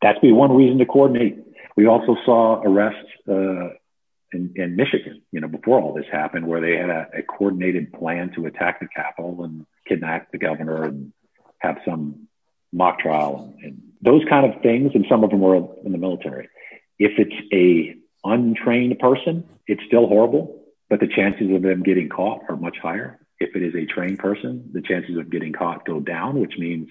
that's 0.00 0.18
be 0.20 0.32
one 0.32 0.54
reason 0.54 0.78
to 0.78 0.86
coordinate. 0.86 1.38
We 1.76 1.86
also 1.86 2.16
saw 2.24 2.62
arrests 2.62 3.10
uh, 3.28 3.70
in, 4.32 4.52
in, 4.56 4.76
Michigan, 4.76 5.22
you 5.32 5.40
know, 5.40 5.48
before 5.48 5.80
all 5.80 5.94
this 5.94 6.06
happened, 6.10 6.46
where 6.46 6.60
they 6.60 6.76
had 6.76 6.90
a, 6.90 7.08
a, 7.18 7.22
coordinated 7.22 7.92
plan 7.92 8.32
to 8.34 8.46
attack 8.46 8.80
the 8.80 8.86
Capitol 8.88 9.44
and 9.44 9.66
kidnap 9.86 10.30
the 10.30 10.38
governor 10.38 10.84
and 10.84 11.12
have 11.58 11.78
some 11.84 12.28
mock 12.72 13.00
trial 13.00 13.52
and, 13.62 13.64
and 13.64 13.82
those 14.02 14.22
kind 14.28 14.52
of 14.52 14.62
things. 14.62 14.92
And 14.94 15.04
some 15.08 15.24
of 15.24 15.30
them 15.30 15.40
were 15.40 15.56
in 15.56 15.92
the 15.92 15.98
military. 15.98 16.48
If 16.98 17.12
it's 17.18 17.34
a 17.52 17.96
untrained 18.24 18.98
person, 18.98 19.44
it's 19.66 19.82
still 19.86 20.06
horrible 20.06 20.60
but 20.90 20.98
the 20.98 21.06
chances 21.06 21.54
of 21.54 21.62
them 21.62 21.82
getting 21.82 22.08
caught 22.08 22.42
are 22.48 22.56
much 22.56 22.76
higher. 22.82 23.18
If 23.38 23.54
it 23.54 23.62
is 23.62 23.74
a 23.74 23.86
trained 23.86 24.18
person, 24.18 24.68
the 24.74 24.82
chances 24.82 25.16
of 25.16 25.30
getting 25.30 25.52
caught 25.52 25.86
go 25.86 26.00
down, 26.00 26.38
which 26.38 26.54
means 26.58 26.88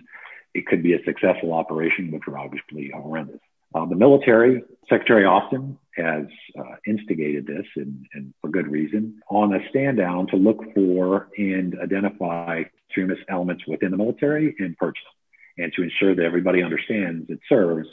it 0.56 0.66
could 0.66 0.82
be 0.82 0.94
a 0.94 1.04
successful 1.04 1.54
operation, 1.54 2.10
which 2.10 2.24
are 2.28 2.38
obviously 2.38 2.90
horrendous. 2.96 3.42
Uh, 3.74 3.86
the 3.86 3.96
military, 3.96 4.64
Secretary 4.90 5.26
Austin 5.26 5.78
has 5.96 6.26
uh, 6.58 6.76
instigated 6.88 7.46
this, 7.46 7.66
and, 7.76 8.06
and, 8.14 8.34
for 8.42 8.50
good 8.50 8.68
reason, 8.68 9.22
on 9.30 9.54
a 9.54 9.60
stand 9.70 9.98
down 9.98 10.28
to 10.28 10.38
look 10.38 10.64
for 10.74 11.28
and 11.38 11.78
identify 11.80 12.64
extremist 12.88 13.22
elements 13.30 13.64
within 13.68 13.92
the 13.92 13.98
military 13.98 14.56
and 14.60 14.78
purge 14.78 14.96
them, 14.96 15.64
and 15.66 15.74
to 15.74 15.84
ensure 15.84 16.16
that 16.16 16.26
everybody 16.26 16.64
understands 16.64 17.30
it 17.30 17.40
serves, 17.48 17.88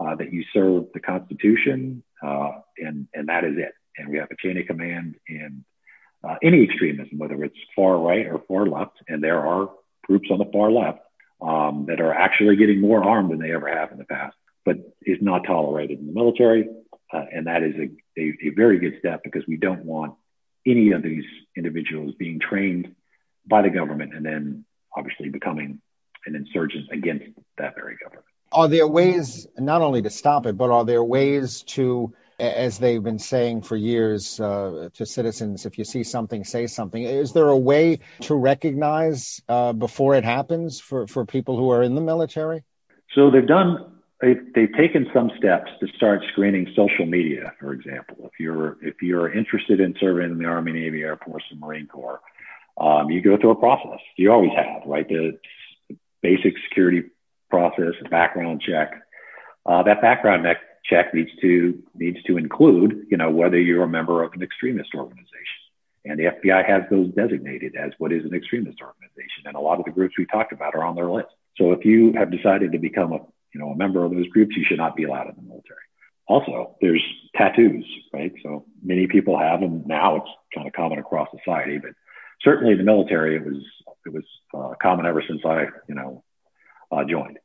uh, 0.00 0.14
that 0.16 0.32
you 0.32 0.42
serve 0.52 0.86
the 0.94 1.00
Constitution, 1.00 2.02
uh, 2.22 2.52
and, 2.78 3.06
and 3.14 3.28
that 3.28 3.44
is 3.44 3.54
it 3.56 3.74
and 3.98 4.08
we 4.08 4.18
have 4.18 4.28
a 4.30 4.36
chain 4.36 4.58
of 4.58 4.66
command 4.66 5.16
and 5.28 5.64
uh, 6.24 6.36
any 6.42 6.62
extremism, 6.64 7.18
whether 7.18 7.42
it's 7.44 7.56
far 7.74 7.98
right 7.98 8.26
or 8.26 8.42
far 8.46 8.66
left. 8.66 8.98
And 9.08 9.22
there 9.22 9.44
are 9.44 9.70
groups 10.04 10.28
on 10.30 10.38
the 10.38 10.50
far 10.52 10.70
left 10.70 11.00
um, 11.40 11.86
that 11.88 12.00
are 12.00 12.12
actually 12.12 12.56
getting 12.56 12.80
more 12.80 13.02
armed 13.02 13.30
than 13.30 13.38
they 13.38 13.52
ever 13.52 13.68
have 13.68 13.92
in 13.92 13.98
the 13.98 14.04
past, 14.04 14.36
but 14.64 14.76
is 15.02 15.18
not 15.20 15.44
tolerated 15.46 15.98
in 15.98 16.06
the 16.06 16.12
military. 16.12 16.68
Uh, 17.12 17.24
and 17.32 17.46
that 17.46 17.62
is 17.62 17.74
a, 17.76 18.20
a, 18.20 18.34
a 18.48 18.50
very 18.56 18.78
good 18.78 18.94
step 18.98 19.22
because 19.22 19.42
we 19.46 19.56
don't 19.56 19.84
want 19.84 20.14
any 20.66 20.92
of 20.92 21.02
these 21.02 21.24
individuals 21.56 22.14
being 22.18 22.40
trained 22.40 22.94
by 23.46 23.62
the 23.62 23.70
government 23.70 24.14
and 24.14 24.24
then 24.24 24.64
obviously 24.96 25.28
becoming 25.28 25.80
an 26.26 26.36
insurgent 26.36 26.86
against 26.92 27.24
that 27.58 27.74
very 27.74 27.96
government. 28.02 28.24
Are 28.52 28.68
there 28.68 28.86
ways 28.86 29.46
not 29.58 29.82
only 29.82 30.02
to 30.02 30.10
stop 30.10 30.46
it, 30.46 30.56
but 30.56 30.70
are 30.70 30.84
there 30.84 31.02
ways 31.02 31.62
to 31.62 32.14
as 32.42 32.78
they've 32.78 33.02
been 33.02 33.18
saying 33.18 33.62
for 33.62 33.76
years 33.76 34.40
uh, 34.40 34.88
to 34.94 35.06
citizens, 35.06 35.64
if 35.64 35.78
you 35.78 35.84
see 35.84 36.02
something, 36.02 36.42
say 36.42 36.66
something. 36.66 37.04
Is 37.04 37.32
there 37.32 37.48
a 37.48 37.56
way 37.56 38.00
to 38.22 38.34
recognize 38.34 39.40
uh, 39.48 39.72
before 39.72 40.16
it 40.16 40.24
happens 40.24 40.80
for, 40.80 41.06
for 41.06 41.24
people 41.24 41.56
who 41.56 41.70
are 41.70 41.82
in 41.82 41.94
the 41.94 42.00
military? 42.00 42.64
So 43.14 43.30
they've 43.30 43.46
done. 43.46 43.92
They've, 44.22 44.40
they've 44.54 44.72
taken 44.72 45.08
some 45.12 45.32
steps 45.36 45.68
to 45.80 45.88
start 45.96 46.22
screening 46.30 46.72
social 46.76 47.06
media, 47.06 47.52
for 47.58 47.72
example. 47.72 48.18
If 48.20 48.38
you're 48.38 48.78
if 48.80 49.02
you're 49.02 49.32
interested 49.32 49.80
in 49.80 49.96
serving 49.98 50.30
in 50.30 50.38
the 50.38 50.44
Army, 50.44 50.70
Navy, 50.70 51.02
Air 51.02 51.16
Force, 51.16 51.42
and 51.50 51.58
Marine 51.58 51.88
Corps, 51.88 52.20
um, 52.80 53.10
you 53.10 53.20
go 53.20 53.36
through 53.36 53.50
a 53.50 53.56
process. 53.56 53.98
You 54.16 54.30
always 54.30 54.52
have, 54.56 54.82
right? 54.86 55.08
The 55.08 55.38
basic 56.22 56.54
security 56.68 57.02
process, 57.50 57.94
background 58.10 58.62
check. 58.64 58.92
Uh, 59.66 59.82
that 59.82 60.00
background 60.00 60.44
check 60.44 60.58
check 60.84 61.12
needs 61.12 61.30
to 61.40 61.82
needs 61.94 62.22
to 62.28 62.36
include, 62.36 63.06
you 63.10 63.16
know, 63.16 63.30
whether 63.30 63.58
you're 63.58 63.82
a 63.82 63.88
member 63.88 64.22
of 64.22 64.32
an 64.34 64.42
extremist 64.42 64.90
organization. 64.94 65.62
And 66.04 66.18
the 66.18 66.24
FBI 66.24 66.64
has 66.68 66.82
those 66.90 67.08
designated 67.14 67.74
as 67.76 67.92
what 67.98 68.12
is 68.12 68.24
an 68.24 68.34
extremist 68.34 68.78
organization. 68.80 69.46
And 69.46 69.56
a 69.56 69.60
lot 69.60 69.78
of 69.80 69.84
the 69.84 69.92
groups 69.92 70.14
we 70.16 70.26
talked 70.26 70.52
about 70.52 70.74
are 70.76 70.84
on 70.84 70.94
their 70.94 71.10
list. 71.10 71.28
So 71.56 71.72
if 71.72 71.84
you 71.84 72.12
have 72.16 72.30
decided 72.30 72.72
to 72.72 72.78
become 72.78 73.12
a, 73.12 73.18
you 73.54 73.60
know, 73.60 73.68
a 73.68 73.76
member 73.76 74.04
of 74.04 74.12
those 74.12 74.28
groups, 74.28 74.56
you 74.56 74.64
should 74.66 74.78
not 74.78 74.96
be 74.96 75.04
allowed 75.04 75.28
in 75.28 75.36
the 75.36 75.42
military. 75.42 75.78
Also, 76.26 76.76
there's 76.80 77.02
tattoos, 77.36 77.84
right? 78.12 78.32
So 78.42 78.64
many 78.82 79.06
people 79.06 79.38
have 79.38 79.60
them 79.60 79.82
now. 79.86 80.16
It's 80.16 80.30
kind 80.54 80.66
of 80.66 80.72
common 80.72 80.98
across 80.98 81.28
society, 81.36 81.78
but 81.78 81.92
certainly 82.42 82.72
in 82.72 82.78
the 82.78 82.84
military, 82.84 83.36
it 83.36 83.44
was 83.44 83.62
it 84.06 84.12
was 84.12 84.24
uh, 84.54 84.74
common 84.80 85.06
ever 85.06 85.22
since 85.26 85.42
I, 85.44 85.66
you 85.88 85.94
know, 85.94 86.24
uh, 86.90 87.04
joined. 87.04 87.38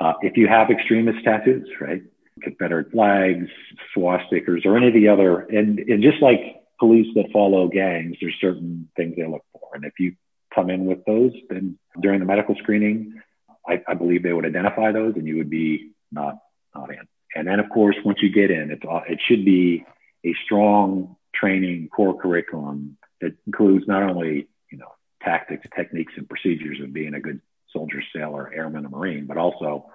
Uh, 0.00 0.14
if 0.20 0.36
you 0.36 0.48
have 0.48 0.70
extremist 0.70 1.24
tattoos, 1.24 1.68
right? 1.80 2.02
Confederate 2.42 2.90
flags, 2.90 3.48
swastikas, 3.96 4.64
or 4.64 4.76
any 4.76 4.88
of 4.88 4.94
the 4.94 5.08
other, 5.08 5.40
and, 5.40 5.78
and 5.78 6.02
just 6.02 6.20
like 6.22 6.40
police 6.80 7.06
that 7.14 7.30
follow 7.32 7.68
gangs, 7.68 8.16
there's 8.20 8.34
certain 8.40 8.88
things 8.96 9.14
they 9.16 9.26
look 9.26 9.44
for. 9.52 9.68
And 9.74 9.84
if 9.84 9.92
you 10.00 10.16
come 10.52 10.70
in 10.70 10.86
with 10.86 11.04
those, 11.04 11.32
then 11.48 11.78
during 12.00 12.20
the 12.20 12.26
medical 12.26 12.56
screening, 12.56 13.20
I, 13.66 13.82
I 13.86 13.94
believe 13.94 14.22
they 14.22 14.32
would 14.32 14.46
identify 14.46 14.92
those 14.92 15.14
and 15.16 15.26
you 15.26 15.36
would 15.38 15.50
be 15.50 15.92
not, 16.10 16.38
not 16.74 16.90
in. 16.90 17.06
And 17.34 17.46
then, 17.46 17.60
of 17.60 17.70
course, 17.70 17.96
once 18.04 18.18
you 18.20 18.30
get 18.30 18.50
in, 18.50 18.70
it's, 18.70 18.82
it 19.08 19.20
should 19.26 19.44
be 19.44 19.84
a 20.24 20.34
strong 20.44 21.16
training 21.34 21.88
core 21.88 22.18
curriculum 22.18 22.98
that 23.20 23.34
includes 23.46 23.86
not 23.88 24.02
only, 24.02 24.48
you 24.70 24.78
know, 24.78 24.92
tactics, 25.22 25.66
techniques, 25.74 26.12
and 26.16 26.28
procedures 26.28 26.78
of 26.82 26.92
being 26.92 27.14
a 27.14 27.20
good 27.20 27.40
soldier, 27.72 28.02
sailor, 28.14 28.52
airman, 28.52 28.86
or 28.86 28.90
marine, 28.90 29.26
but 29.26 29.38
also 29.38 29.86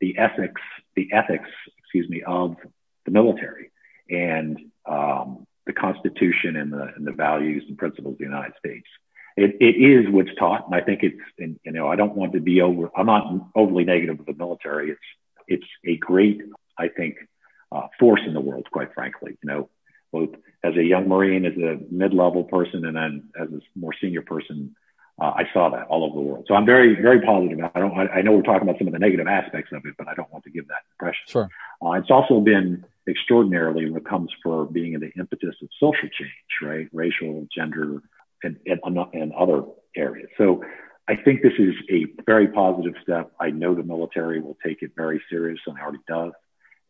the 0.00 0.18
ethics, 0.18 0.60
the 0.96 1.12
ethics, 1.12 1.48
excuse 1.78 2.08
me, 2.08 2.22
of 2.26 2.56
the 3.04 3.12
military 3.12 3.70
and 4.10 4.58
um, 4.86 5.46
the 5.66 5.72
Constitution 5.72 6.56
and 6.56 6.72
the, 6.72 6.88
and 6.96 7.06
the 7.06 7.12
values 7.12 7.64
and 7.68 7.78
principles 7.78 8.14
of 8.14 8.18
the 8.18 8.24
United 8.24 8.54
States. 8.58 8.86
It, 9.36 9.56
it 9.60 9.76
is 9.80 10.12
what's 10.12 10.34
taught, 10.38 10.66
and 10.66 10.74
I 10.74 10.80
think 10.80 11.02
it's, 11.02 11.53
know, 11.74 11.88
I 11.88 11.96
don't 11.96 12.14
want 12.14 12.32
to 12.32 12.40
be 12.40 12.60
over. 12.60 12.90
I'm 12.96 13.06
not 13.06 13.26
overly 13.54 13.84
negative 13.84 14.20
of 14.20 14.26
the 14.26 14.34
military. 14.34 14.90
It's 14.90 15.00
it's 15.46 15.66
a 15.86 15.96
great, 15.96 16.40
I 16.78 16.88
think, 16.88 17.16
uh, 17.70 17.88
force 17.98 18.22
in 18.26 18.32
the 18.34 18.40
world, 18.40 18.66
quite 18.72 18.94
frankly. 18.94 19.36
You 19.42 19.50
know, 19.50 19.70
both 20.12 20.30
as 20.62 20.74
a 20.76 20.82
young 20.82 21.08
Marine, 21.08 21.44
as 21.44 21.56
a 21.56 21.78
mid-level 21.90 22.44
person, 22.44 22.86
and 22.86 22.96
then 22.96 23.28
as 23.38 23.48
a 23.48 23.60
more 23.78 23.92
senior 24.00 24.22
person, 24.22 24.74
uh, 25.20 25.32
I 25.36 25.44
saw 25.52 25.68
that 25.70 25.86
all 25.86 26.04
over 26.04 26.14
the 26.14 26.20
world. 26.20 26.44
So 26.48 26.54
I'm 26.54 26.66
very, 26.66 27.00
very 27.00 27.20
positive. 27.20 27.58
I 27.74 27.78
don't, 27.78 27.96
I, 27.96 28.06
I, 28.06 28.22
know 28.22 28.32
we're 28.32 28.42
talking 28.42 28.62
about 28.62 28.78
some 28.78 28.88
of 28.88 28.92
the 28.92 28.98
negative 28.98 29.28
aspects 29.28 29.70
of 29.72 29.84
it, 29.84 29.94
but 29.96 30.08
I 30.08 30.14
don't 30.14 30.32
want 30.32 30.44
to 30.44 30.50
give 30.50 30.66
that 30.68 30.82
impression. 30.92 31.22
Sure. 31.28 31.48
Uh, 31.84 31.92
it's 31.92 32.10
also 32.10 32.40
been 32.40 32.84
extraordinarily 33.06 33.88
when 33.88 34.00
it 34.00 34.06
comes 34.06 34.30
for 34.42 34.64
being 34.64 34.94
in 34.94 35.00
the 35.00 35.12
impetus 35.18 35.54
of 35.62 35.68
social 35.78 36.08
change, 36.08 36.32
right? 36.62 36.88
Racial, 36.92 37.46
gender, 37.54 38.02
and, 38.42 38.56
and, 38.66 38.80
and 39.12 39.32
other 39.34 39.62
areas. 39.96 40.28
So 40.36 40.64
I 41.06 41.16
think 41.16 41.42
this 41.42 41.52
is 41.58 41.74
a 41.90 42.06
very 42.24 42.48
positive 42.48 42.94
step. 43.02 43.32
I 43.38 43.50
know 43.50 43.74
the 43.74 43.82
military 43.82 44.40
will 44.40 44.56
take 44.64 44.82
it 44.82 44.92
very 44.96 45.22
serious 45.30 45.60
and 45.66 45.76
it 45.76 45.82
already 45.82 45.98
does. 46.08 46.32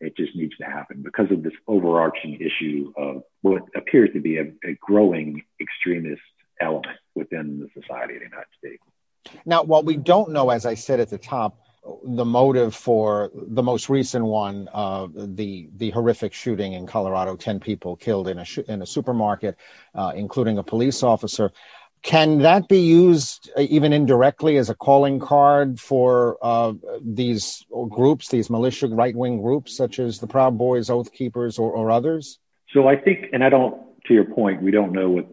It 0.01 0.17
just 0.17 0.37
needs 0.37 0.57
to 0.59 0.65
happen 0.65 1.03
because 1.03 1.31
of 1.31 1.43
this 1.43 1.53
overarching 1.67 2.39
issue 2.41 2.93
of 2.97 3.23
what 3.43 3.63
appears 3.75 4.11
to 4.15 4.21
be 4.21 4.39
a, 4.39 4.53
a 4.65 4.75
growing 4.81 5.43
extremist 5.61 6.23
element 6.61 6.97
within 7.15 7.61
the 7.61 7.81
society 7.81 8.15
of 8.15 8.21
the 8.21 8.27
United 8.27 8.47
States. 8.59 8.83
Now, 9.47 9.63
what 9.63 9.85
we 9.85 9.97
don't 9.97 10.31
know, 10.31 10.51
as 10.51 10.67
I 10.67 10.75
said 10.75 11.01
at 11.01 11.09
the 11.09 11.19
top, 11.19 11.59
the 12.03 12.25
motive 12.25 12.75
for 12.75 13.31
the 13.35 13.63
most 13.63 13.89
recent 13.89 14.25
one, 14.25 14.69
uh, 14.73 15.07
the 15.15 15.69
the 15.77 15.91
horrific 15.91 16.33
shooting 16.33 16.73
in 16.73 16.87
Colorado, 16.87 17.37
ten 17.37 17.61
people 17.61 17.97
killed 17.97 18.29
in 18.29 18.39
a 18.39 18.45
sh- 18.45 18.59
in 18.69 18.81
a 18.81 18.87
supermarket, 18.87 19.57
uh, 19.95 20.13
including 20.15 20.59
a 20.59 20.63
police 20.63 21.03
officer. 21.03 21.53
Can 22.05 22.41
that 22.41 22.69
be 22.69 22.81
used 22.81 23.51
uh, 23.57 23.63
even 23.63 23.95
indirectly 23.95 24.59
as 24.59 24.69
a 24.69 24.75
calling 24.75 25.19
card 25.19 25.81
for 25.81 26.37
uh, 26.43 26.75
these 27.03 27.65
groups, 27.89 28.29
these 28.29 28.51
militia 28.51 28.89
right 28.89 29.17
wing 29.17 29.41
groups, 29.41 29.75
such 29.75 29.99
as 29.99 30.19
the 30.19 30.27
Proud 30.27 30.59
Boys, 30.59 30.91
Oath 30.91 31.11
Keepers, 31.13 31.59
or, 31.59 31.73
or 31.73 31.91
others? 31.91 32.39
So 32.75 32.87
I 32.87 32.97
think, 32.97 33.29
and 33.33 33.43
I 33.43 33.49
don't, 33.49 33.81
to 34.07 34.13
your 34.13 34.27
point, 34.27 34.61
we 34.61 34.71
don't 34.71 34.93
know 34.93 35.09
what 35.09 35.29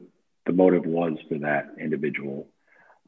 the 0.46 0.54
motive 0.54 0.86
was 0.86 1.18
for 1.28 1.38
that 1.40 1.76
individual. 1.78 2.48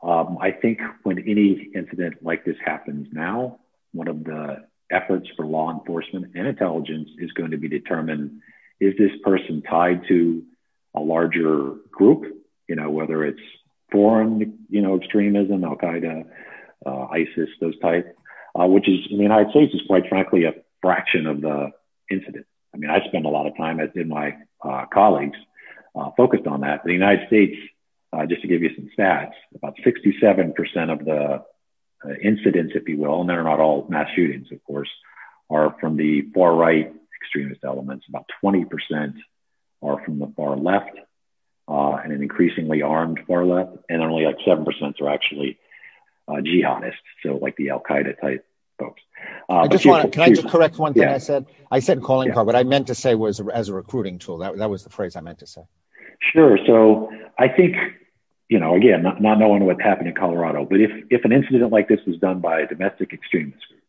Um, 0.01 0.37
I 0.41 0.51
think 0.51 0.81
when 1.03 1.19
any 1.19 1.69
incident 1.73 2.15
like 2.21 2.43
this 2.43 2.57
happens 2.65 3.07
now, 3.13 3.59
one 3.93 4.09
of 4.09 4.25
the 4.25 4.65
efforts 4.91 5.29
for 5.37 5.45
law 5.45 5.71
enforcement 5.71 6.33
and 6.35 6.47
intelligence 6.47 7.09
is 7.17 7.31
going 7.31 7.51
to 7.51 7.57
be 7.57 7.69
determined 7.69 8.41
is 8.81 8.93
this 8.97 9.11
person 9.23 9.61
tied 9.61 10.01
to 10.09 10.43
a 10.93 10.99
larger 10.99 11.75
group, 11.89 12.25
you 12.67 12.75
know, 12.75 12.89
whether 12.89 13.23
it's 13.25 13.41
foreign, 13.91 14.59
you 14.69 14.81
know, 14.81 14.95
extremism, 14.95 15.63
Al 15.63 15.75
Qaeda, 15.75 16.25
uh, 16.85 17.05
ISIS, 17.11 17.49
those 17.61 17.77
type, 17.79 18.15
uh, 18.59 18.65
which 18.65 18.87
is 18.87 18.99
in 19.09 19.17
the 19.17 19.23
United 19.23 19.51
States 19.51 19.73
is 19.73 19.81
quite 19.87 20.07
frankly 20.09 20.45
a 20.45 20.53
fraction 20.81 21.27
of 21.27 21.41
the 21.41 21.71
incident. 22.09 22.45
I 22.73 22.77
mean, 22.77 22.89
I 22.89 23.05
spend 23.07 23.25
a 23.25 23.29
lot 23.29 23.47
of 23.47 23.55
time, 23.55 23.79
as 23.79 23.89
did 23.93 24.07
my 24.07 24.37
uh, 24.63 24.85
colleagues, 24.91 25.37
uh, 25.95 26.09
focused 26.17 26.47
on 26.47 26.61
that. 26.61 26.81
But 26.83 26.87
The 26.87 26.93
United 26.93 27.27
States, 27.27 27.55
uh, 28.11 28.25
just 28.25 28.41
to 28.41 28.47
give 28.47 28.61
you 28.63 28.71
some 28.75 28.89
stats, 28.97 29.33
about 29.55 29.75
67% 29.85 30.53
of 30.91 31.05
the 31.05 31.43
uh, 32.03 32.13
incidents, 32.21 32.73
if 32.75 32.87
you 32.87 32.97
will, 32.97 33.21
and 33.21 33.29
they're 33.29 33.43
not 33.43 33.59
all 33.59 33.85
mass 33.89 34.09
shootings, 34.15 34.47
of 34.51 34.63
course, 34.63 34.89
are 35.49 35.75
from 35.79 35.97
the 35.97 36.23
far 36.33 36.53
right 36.53 36.93
extremist 37.21 37.63
elements. 37.63 38.05
About 38.09 38.25
20% 38.43 38.65
are 39.81 40.03
from 40.03 40.19
the 40.19 40.31
far 40.35 40.57
left. 40.57 40.97
Uh, 41.67 41.95
and 42.03 42.11
an 42.11 42.21
increasingly 42.21 42.81
armed 42.81 43.19
far 43.27 43.45
left, 43.45 43.77
and 43.89 44.01
only 44.01 44.25
like 44.25 44.37
seven 44.45 44.65
percent 44.65 44.99
are 45.01 45.09
actually 45.09 45.57
uh, 46.27 46.33
jihadists, 46.33 46.93
so 47.21 47.37
like 47.37 47.55
the 47.55 47.69
Al 47.69 47.81
Qaeda 47.81 48.19
type 48.19 48.45
folks. 48.79 49.01
Uh, 49.49 49.59
I 49.59 49.67
just 49.67 49.85
want 49.85 50.03
to, 50.03 50.09
can 50.09 50.23
I 50.23 50.29
just 50.29 50.47
correct 50.47 50.77
one 50.77 50.93
thing 50.93 51.03
yeah. 51.03 51.15
I 51.15 51.19
said? 51.19 51.45
I 51.71 51.79
said 51.79 52.01
calling 52.01 52.29
yeah. 52.29 52.33
card, 52.33 52.47
but 52.47 52.55
I 52.55 52.63
meant 52.63 52.87
to 52.87 52.95
say 52.95 53.15
was 53.15 53.39
as 53.53 53.69
a 53.69 53.73
recruiting 53.73 54.19
tool. 54.19 54.39
That, 54.39 54.57
that 54.57 54.69
was 54.69 54.83
the 54.83 54.89
phrase 54.89 55.15
I 55.15 55.21
meant 55.21 55.39
to 55.39 55.47
say. 55.47 55.61
Sure. 56.33 56.57
So 56.65 57.11
I 57.37 57.47
think, 57.47 57.75
you 58.49 58.59
know, 58.59 58.75
again, 58.75 59.03
not, 59.03 59.21
not 59.21 59.39
knowing 59.39 59.65
what 59.65 59.81
happened 59.81 60.07
in 60.07 60.15
Colorado, 60.15 60.65
but 60.65 60.79
if, 60.79 60.91
if 61.09 61.25
an 61.25 61.31
incident 61.31 61.71
like 61.71 61.87
this 61.87 61.99
was 62.07 62.17
done 62.17 62.39
by 62.39 62.61
a 62.61 62.67
domestic 62.67 63.13
extremist 63.13 63.63
group, 63.67 63.83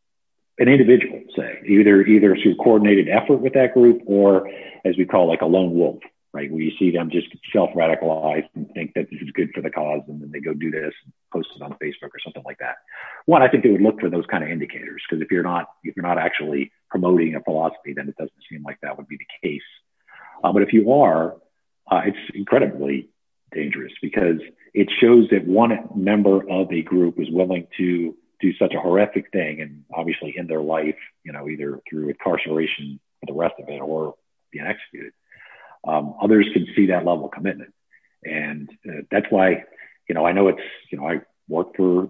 an 0.58 0.68
individual, 0.68 1.22
say, 1.36 1.60
either 1.66 2.02
either 2.02 2.36
through 2.40 2.56
coordinated 2.56 3.08
effort 3.08 3.38
with 3.38 3.54
that 3.54 3.74
group 3.74 4.02
or 4.06 4.48
as 4.84 4.96
we 4.96 5.04
call 5.04 5.28
like 5.28 5.42
a 5.42 5.46
lone 5.46 5.74
wolf, 5.74 6.00
right? 6.34 6.50
Where 6.50 6.60
you 6.60 6.72
see 6.78 6.90
them 6.90 7.10
just 7.10 7.28
self 7.52 7.70
radicalize 7.70 8.46
and 8.56 8.68
think 8.74 8.92
that 8.94 9.06
this 9.10 9.22
is 9.22 9.30
good 9.30 9.50
for 9.54 9.62
the 9.62 9.70
cause, 9.70 10.02
and 10.08 10.20
then 10.20 10.32
they 10.32 10.40
go 10.40 10.52
do 10.52 10.70
this 10.70 10.92
post 11.32 11.48
it 11.54 11.62
on 11.62 11.72
Facebook 11.74 12.10
or 12.12 12.20
something 12.22 12.42
like 12.44 12.58
that. 12.58 12.74
One, 13.26 13.40
I 13.40 13.48
think 13.48 13.62
they 13.62 13.70
would 13.70 13.80
look 13.80 14.00
for 14.00 14.10
those 14.10 14.24
kind 14.30 14.42
of 14.42 14.50
indicators 14.50 15.02
because 15.08 15.22
if 15.22 15.30
you're 15.30 15.44
not 15.44 15.68
if 15.84 15.96
you're 15.96 16.06
not 16.06 16.18
actually 16.18 16.72
promoting 16.90 17.36
a 17.36 17.40
philosophy, 17.40 17.94
then 17.94 18.08
it 18.08 18.16
doesn't 18.16 18.32
seem 18.50 18.64
like 18.64 18.78
that 18.82 18.98
would 18.98 19.06
be 19.06 19.16
the 19.16 19.48
case. 19.48 19.62
Uh, 20.42 20.52
but 20.52 20.62
if 20.62 20.72
you 20.72 20.92
are, 20.92 21.36
uh, 21.90 22.02
it's 22.04 22.18
incredibly 22.34 23.08
dangerous 23.52 23.92
because 24.02 24.40
it 24.74 24.90
shows 25.00 25.28
that 25.30 25.46
one 25.46 25.88
member 25.94 26.40
of 26.50 26.70
a 26.72 26.82
group 26.82 27.20
is 27.20 27.30
willing 27.30 27.68
to 27.78 28.16
do 28.40 28.52
such 28.58 28.74
a 28.74 28.80
horrific 28.80 29.30
thing 29.30 29.60
and 29.60 29.84
obviously 29.94 30.34
end 30.36 30.50
their 30.50 30.60
life, 30.60 30.96
you 31.22 31.32
know, 31.32 31.48
either 31.48 31.80
through 31.88 32.08
incarceration 32.08 32.98
for 33.20 33.26
the 33.26 33.38
rest 33.38 33.54
of 33.60 33.68
it 33.68 33.78
or 33.78 34.16
being 34.50 34.66
executed 34.66 35.12
um, 35.86 36.14
others 36.22 36.46
can 36.52 36.66
see 36.74 36.86
that 36.86 37.04
level 37.04 37.26
of 37.26 37.32
commitment. 37.32 37.72
And 38.22 38.70
uh, 38.88 39.02
that's 39.10 39.26
why, 39.30 39.64
you 40.08 40.14
know, 40.14 40.26
I 40.26 40.32
know 40.32 40.48
it's, 40.48 40.62
you 40.90 40.98
know, 40.98 41.06
I 41.08 41.20
work 41.48 41.76
for 41.76 42.08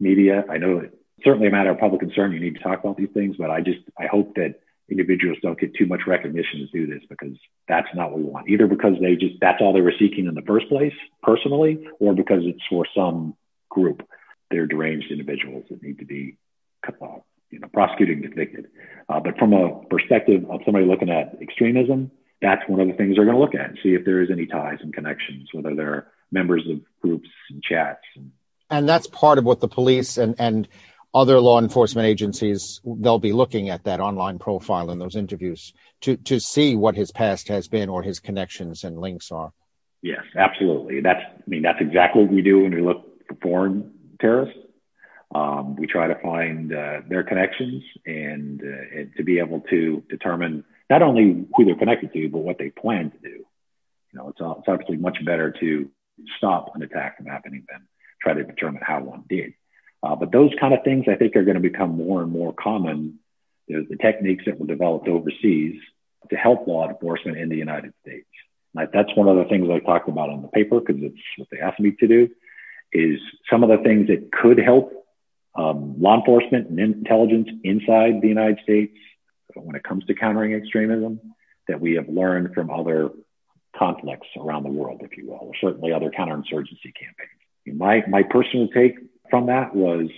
media. 0.00 0.44
I 0.50 0.58
know 0.58 0.78
it's 0.78 0.94
certainly 1.24 1.48
a 1.48 1.50
matter 1.50 1.70
of 1.70 1.78
public 1.78 2.00
concern. 2.00 2.32
You 2.32 2.40
need 2.40 2.56
to 2.56 2.62
talk 2.62 2.80
about 2.82 2.96
these 2.96 3.10
things, 3.14 3.36
but 3.38 3.50
I 3.50 3.60
just, 3.60 3.80
I 3.98 4.06
hope 4.06 4.34
that 4.34 4.60
individuals 4.88 5.38
don't 5.42 5.58
get 5.58 5.74
too 5.74 5.86
much 5.86 6.00
recognition 6.06 6.60
to 6.60 6.66
do 6.66 6.92
this 6.92 7.02
because 7.08 7.36
that's 7.68 7.88
not 7.94 8.10
what 8.10 8.18
we 8.18 8.24
want. 8.24 8.48
Either 8.48 8.66
because 8.66 8.94
they 9.00 9.14
just, 9.14 9.36
that's 9.40 9.60
all 9.60 9.72
they 9.72 9.80
were 9.80 9.94
seeking 9.98 10.26
in 10.26 10.34
the 10.34 10.42
first 10.42 10.68
place 10.68 10.92
personally, 11.22 11.86
or 12.00 12.14
because 12.14 12.42
it's 12.44 12.62
for 12.68 12.86
some 12.94 13.36
group. 13.70 14.06
They're 14.50 14.66
deranged 14.66 15.10
individuals 15.10 15.64
that 15.70 15.82
need 15.82 16.00
to 16.00 16.04
be, 16.04 16.36
uh, 16.86 17.06
you 17.50 17.60
know, 17.60 17.68
prosecuted 17.72 18.18
and 18.18 18.24
convicted. 18.24 18.66
Uh, 19.08 19.20
but 19.20 19.38
from 19.38 19.52
a 19.52 19.84
perspective 19.86 20.44
of 20.50 20.60
somebody 20.64 20.84
looking 20.84 21.10
at 21.10 21.40
extremism, 21.40 22.10
that's 22.42 22.62
one 22.68 22.80
of 22.80 22.88
the 22.88 22.94
things 22.94 23.16
they're 23.16 23.24
going 23.24 23.36
to 23.36 23.40
look 23.40 23.54
at 23.54 23.70
and 23.70 23.78
see 23.82 23.90
if 23.90 24.04
there 24.04 24.20
is 24.20 24.30
any 24.30 24.46
ties 24.46 24.78
and 24.80 24.92
connections, 24.92 25.48
whether 25.52 25.74
they're 25.74 26.08
members 26.30 26.62
of 26.68 26.80
groups 27.00 27.28
and 27.50 27.62
chats. 27.62 28.00
And 28.68 28.88
that's 28.88 29.06
part 29.06 29.38
of 29.38 29.44
what 29.44 29.60
the 29.60 29.68
police 29.68 30.18
and, 30.18 30.34
and 30.38 30.68
other 31.14 31.40
law 31.40 31.58
enforcement 31.60 32.06
agencies 32.06 32.80
they'll 32.84 33.18
be 33.18 33.32
looking 33.32 33.68
at 33.68 33.84
that 33.84 34.00
online 34.00 34.38
profile 34.38 34.90
in 34.90 34.98
those 34.98 35.14
interviews 35.14 35.74
to 36.00 36.16
to 36.16 36.40
see 36.40 36.74
what 36.74 36.96
his 36.96 37.12
past 37.12 37.48
has 37.48 37.68
been 37.68 37.88
or 37.88 38.02
his 38.02 38.18
connections 38.18 38.82
and 38.82 38.98
links 38.98 39.30
are. 39.30 39.52
Yes, 40.00 40.22
absolutely. 40.36 41.00
That's 41.00 41.20
I 41.20 41.42
mean 41.46 41.62
that's 41.62 41.80
exactly 41.80 42.22
what 42.22 42.32
we 42.32 42.42
do 42.42 42.62
when 42.62 42.74
we 42.74 42.80
look 42.80 43.26
for 43.28 43.36
foreign 43.42 43.92
terrorists. 44.20 44.58
Um, 45.34 45.76
we 45.76 45.86
try 45.86 46.08
to 46.08 46.14
find 46.16 46.74
uh, 46.74 47.00
their 47.08 47.22
connections 47.22 47.82
and, 48.04 48.60
uh, 48.60 48.98
and 48.98 49.12
to 49.16 49.22
be 49.24 49.38
able 49.38 49.60
to 49.70 50.02
determine 50.10 50.62
not 50.92 51.00
only 51.00 51.46
who 51.56 51.64
they're 51.64 51.74
connected 51.74 52.12
to, 52.12 52.28
but 52.28 52.40
what 52.40 52.58
they 52.58 52.68
plan 52.68 53.10
to 53.10 53.18
do. 53.18 53.36
You 54.12 54.14
know, 54.14 54.28
it's, 54.28 54.38
it's 54.38 54.68
obviously 54.68 54.98
much 54.98 55.16
better 55.24 55.50
to 55.58 55.90
stop 56.36 56.72
an 56.74 56.82
attack 56.82 57.16
from 57.16 57.24
happening 57.24 57.64
than 57.66 57.88
try 58.20 58.34
to 58.34 58.44
determine 58.44 58.82
how 58.84 59.00
one 59.00 59.24
did. 59.26 59.54
Uh, 60.02 60.16
but 60.16 60.30
those 60.32 60.50
kind 60.60 60.74
of 60.74 60.84
things 60.84 61.06
I 61.08 61.14
think 61.14 61.34
are 61.34 61.44
going 61.44 61.54
to 61.54 61.62
become 61.62 61.96
more 61.96 62.20
and 62.20 62.30
more 62.30 62.52
common. 62.52 63.20
There's 63.68 63.88
the 63.88 63.96
techniques 63.96 64.44
that 64.44 64.60
were 64.60 64.66
developed 64.66 65.08
overseas 65.08 65.80
to 66.28 66.36
help 66.36 66.66
law 66.66 66.86
enforcement 66.86 67.38
in 67.38 67.48
the 67.48 67.56
United 67.56 67.94
States. 68.02 68.28
Like 68.74 68.92
that's 68.92 69.16
one 69.16 69.28
of 69.28 69.36
the 69.36 69.44
things 69.44 69.70
I 69.70 69.78
talked 69.78 70.10
about 70.10 70.28
in 70.28 70.42
the 70.42 70.48
paper 70.48 70.78
because 70.78 71.02
it's 71.02 71.16
what 71.38 71.48
they 71.50 71.60
asked 71.60 71.80
me 71.80 71.92
to 72.00 72.06
do. 72.06 72.28
Is 72.92 73.18
some 73.50 73.64
of 73.64 73.70
the 73.70 73.82
things 73.82 74.08
that 74.08 74.30
could 74.30 74.58
help 74.58 74.92
um, 75.54 75.98
law 75.98 76.18
enforcement 76.18 76.68
and 76.68 76.78
intelligence 76.78 77.48
inside 77.64 78.20
the 78.20 78.28
United 78.28 78.58
States 78.62 78.98
when 79.60 79.76
it 79.76 79.84
comes 79.84 80.04
to 80.06 80.14
countering 80.14 80.54
extremism 80.54 81.20
that 81.68 81.80
we 81.80 81.94
have 81.94 82.08
learned 82.08 82.54
from 82.54 82.70
other 82.70 83.10
conflicts 83.76 84.28
around 84.36 84.64
the 84.64 84.70
world, 84.70 85.00
if 85.02 85.16
you 85.16 85.28
will, 85.28 85.40
or 85.40 85.52
certainly 85.60 85.92
other 85.92 86.10
counterinsurgency 86.10 86.92
campaigns. 86.94 87.76
My, 87.78 88.02
my 88.08 88.22
personal 88.22 88.68
take 88.68 88.98
from 89.30 89.46
that 89.46 89.74
was 89.74 90.08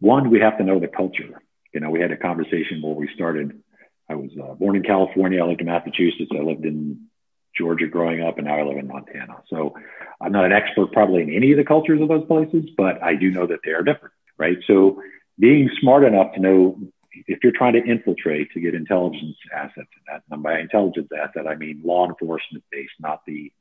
one, 0.00 0.30
we 0.30 0.40
have 0.40 0.58
to 0.58 0.64
know 0.64 0.80
the 0.80 0.88
culture. 0.88 1.40
You 1.72 1.80
know, 1.80 1.90
we 1.90 2.00
had 2.00 2.12
a 2.12 2.16
conversation 2.16 2.80
where 2.82 2.94
we 2.94 3.08
started. 3.14 3.62
I 4.08 4.14
was 4.14 4.30
uh, 4.42 4.54
born 4.54 4.76
in 4.76 4.82
California. 4.82 5.42
I 5.42 5.46
lived 5.46 5.60
in 5.60 5.66
Massachusetts. 5.66 6.30
I 6.32 6.42
lived 6.42 6.64
in 6.64 7.08
Georgia 7.56 7.86
growing 7.86 8.22
up, 8.22 8.38
and 8.38 8.46
now 8.46 8.58
I 8.58 8.62
live 8.62 8.78
in 8.78 8.88
Montana. 8.88 9.42
So 9.48 9.74
I'm 10.20 10.32
not 10.32 10.46
an 10.46 10.52
expert 10.52 10.92
probably 10.92 11.22
in 11.22 11.34
any 11.34 11.52
of 11.52 11.58
the 11.58 11.64
cultures 11.64 12.00
of 12.00 12.08
those 12.08 12.26
places, 12.26 12.70
but 12.76 13.02
I 13.02 13.16
do 13.16 13.30
know 13.30 13.46
that 13.46 13.60
they 13.64 13.72
are 13.72 13.82
different, 13.82 14.14
right? 14.38 14.58
So 14.66 15.02
being 15.38 15.70
smart 15.80 16.04
enough 16.04 16.34
to 16.34 16.40
know 16.40 16.80
if 17.12 17.38
you're 17.42 17.52
trying 17.52 17.74
to 17.74 17.84
infiltrate 17.84 18.52
to 18.52 18.60
get 18.60 18.74
intelligence 18.74 19.36
assets, 19.54 19.88
and 20.30 20.42
by 20.42 20.58
intelligence 20.58 21.08
asset, 21.16 21.46
I 21.46 21.54
mean 21.54 21.80
law 21.84 22.06
enforcement 22.08 22.64
based, 22.70 22.92
not 23.00 23.22
the 23.26 23.52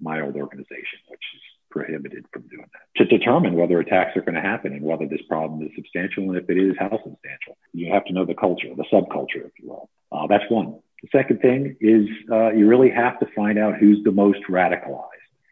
mild 0.00 0.36
organization, 0.36 1.00
which 1.08 1.20
is 1.34 1.42
prohibited 1.70 2.24
from 2.32 2.42
doing 2.48 2.66
that. 2.72 3.02
To 3.02 3.18
determine 3.18 3.54
whether 3.54 3.78
attacks 3.78 4.16
are 4.16 4.22
going 4.22 4.34
to 4.34 4.40
happen 4.40 4.72
and 4.72 4.82
whether 4.82 5.06
this 5.06 5.20
problem 5.28 5.62
is 5.62 5.70
substantial, 5.74 6.24
and 6.24 6.36
if 6.36 6.48
it 6.48 6.58
is, 6.58 6.74
how 6.78 6.90
substantial. 6.90 7.56
You 7.72 7.92
have 7.92 8.04
to 8.06 8.12
know 8.12 8.24
the 8.24 8.34
culture, 8.34 8.68
the 8.76 8.84
subculture, 8.92 9.46
if 9.46 9.52
you 9.60 9.68
will. 9.68 9.88
Uh, 10.10 10.26
that's 10.26 10.44
one. 10.48 10.78
The 11.02 11.08
second 11.12 11.40
thing 11.40 11.76
is 11.80 12.08
uh, 12.30 12.50
you 12.52 12.66
really 12.66 12.90
have 12.90 13.20
to 13.20 13.26
find 13.36 13.58
out 13.58 13.76
who's 13.76 14.02
the 14.04 14.12
most 14.12 14.40
radicalized. 14.50 15.04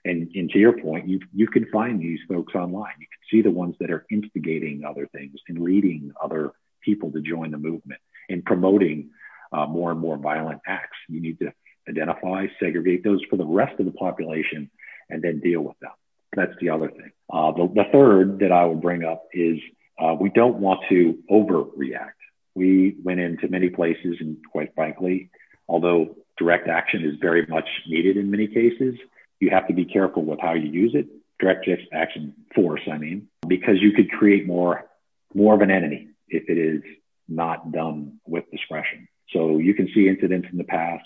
And, 0.04 0.30
and, 0.36 0.48
to 0.50 0.58
your 0.58 0.72
point, 0.80 1.08
you 1.08 1.18
you 1.34 1.48
can 1.48 1.66
find 1.72 2.00
these 2.00 2.20
folks 2.28 2.54
online. 2.54 2.92
You 3.00 3.06
can 3.06 3.22
see 3.28 3.42
the 3.42 3.50
ones 3.50 3.74
that 3.80 3.90
are 3.90 4.06
instigating 4.08 4.84
other 4.84 5.08
things 5.12 5.34
and 5.48 5.58
leading 5.58 6.12
other 6.22 6.52
people 6.86 7.12
to 7.12 7.20
join 7.20 7.50
the 7.50 7.58
movement 7.58 8.00
in 8.28 8.40
promoting 8.42 9.10
uh, 9.52 9.66
more 9.66 9.90
and 9.90 10.00
more 10.00 10.16
violent 10.16 10.60
acts. 10.66 10.96
You 11.08 11.20
need 11.20 11.38
to 11.40 11.52
identify, 11.88 12.46
segregate 12.60 13.04
those 13.04 13.20
for 13.28 13.36
the 13.36 13.44
rest 13.44 13.78
of 13.78 13.86
the 13.86 13.92
population, 13.92 14.70
and 15.10 15.22
then 15.22 15.40
deal 15.40 15.60
with 15.60 15.78
them. 15.80 15.92
That's 16.34 16.52
the 16.60 16.70
other 16.70 16.88
thing. 16.88 17.12
Uh, 17.32 17.52
the, 17.52 17.68
the, 17.74 17.84
third 17.92 18.40
that 18.40 18.52
I 18.52 18.64
would 18.64 18.80
bring 18.80 19.04
up 19.04 19.24
is 19.32 19.58
uh, 19.98 20.14
we 20.18 20.30
don't 20.30 20.56
want 20.56 20.80
to 20.88 21.18
overreact. 21.30 22.10
We 22.54 22.96
went 23.02 23.20
into 23.20 23.48
many 23.48 23.68
places, 23.68 24.16
and 24.20 24.36
quite 24.50 24.74
frankly, 24.74 25.30
although 25.68 26.16
direct 26.38 26.68
action 26.68 27.04
is 27.04 27.14
very 27.20 27.46
much 27.46 27.68
needed 27.88 28.16
in 28.16 28.30
many 28.30 28.46
cases, 28.48 28.94
you 29.40 29.50
have 29.50 29.68
to 29.68 29.74
be 29.74 29.84
careful 29.84 30.24
with 30.24 30.40
how 30.40 30.54
you 30.54 30.70
use 30.70 30.92
it. 30.94 31.06
Direct 31.38 31.68
action 31.92 32.34
force, 32.54 32.80
I 32.90 32.98
mean, 32.98 33.28
because 33.46 33.76
you 33.80 33.92
could 33.92 34.10
create 34.10 34.46
more 34.46 34.88
more 35.34 35.54
of 35.54 35.60
an 35.60 35.70
enemy 35.70 36.08
if 36.28 36.48
it 36.48 36.58
is 36.58 36.82
not 37.28 37.72
done 37.72 38.18
with 38.26 38.44
discretion. 38.50 39.08
So 39.32 39.58
you 39.58 39.74
can 39.74 39.88
see 39.94 40.08
incidents 40.08 40.48
in 40.52 40.58
the 40.58 40.64
past. 40.64 41.04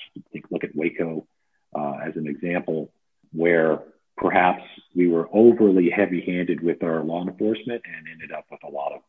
Look 0.50 0.64
at 0.64 0.74
Waco 0.74 1.26
uh, 1.74 1.94
as 2.04 2.16
an 2.16 2.26
example, 2.26 2.92
where 3.32 3.80
perhaps 4.16 4.62
we 4.94 5.08
were 5.08 5.28
overly 5.32 5.88
heavy-handed 5.88 6.62
with 6.62 6.82
our 6.82 7.02
law 7.02 7.22
enforcement 7.22 7.82
and 7.86 8.06
ended 8.12 8.32
up 8.32 8.44
with 8.50 8.60
a 8.64 8.68
lot 8.68 8.92
of, 8.92 9.00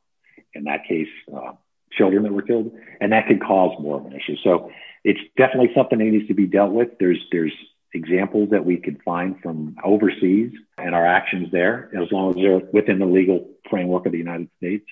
in 0.53 0.63
that 0.65 0.85
case, 0.87 1.09
uh, 1.35 1.51
children 1.91 2.23
that 2.23 2.31
were 2.31 2.41
killed, 2.41 2.71
and 3.01 3.11
that 3.11 3.27
could 3.27 3.41
cause 3.41 3.77
more 3.81 3.99
of 3.99 4.05
an 4.05 4.13
issue. 4.13 4.37
So 4.43 4.71
it's 5.03 5.19
definitely 5.37 5.71
something 5.75 5.99
that 5.99 6.05
needs 6.05 6.27
to 6.27 6.33
be 6.33 6.47
dealt 6.47 6.71
with. 6.71 6.97
There's 6.99 7.19
there's 7.31 7.53
examples 7.93 8.51
that 8.51 8.63
we 8.63 8.77
could 8.77 9.01
find 9.03 9.37
from 9.41 9.75
overseas 9.83 10.53
and 10.77 10.95
our 10.95 11.05
actions 11.05 11.49
there, 11.51 11.91
as 12.01 12.09
long 12.11 12.29
as 12.29 12.35
they're 12.37 12.61
within 12.71 12.99
the 12.99 13.05
legal 13.05 13.49
framework 13.69 14.05
of 14.05 14.13
the 14.13 14.17
United 14.17 14.49
States. 14.57 14.85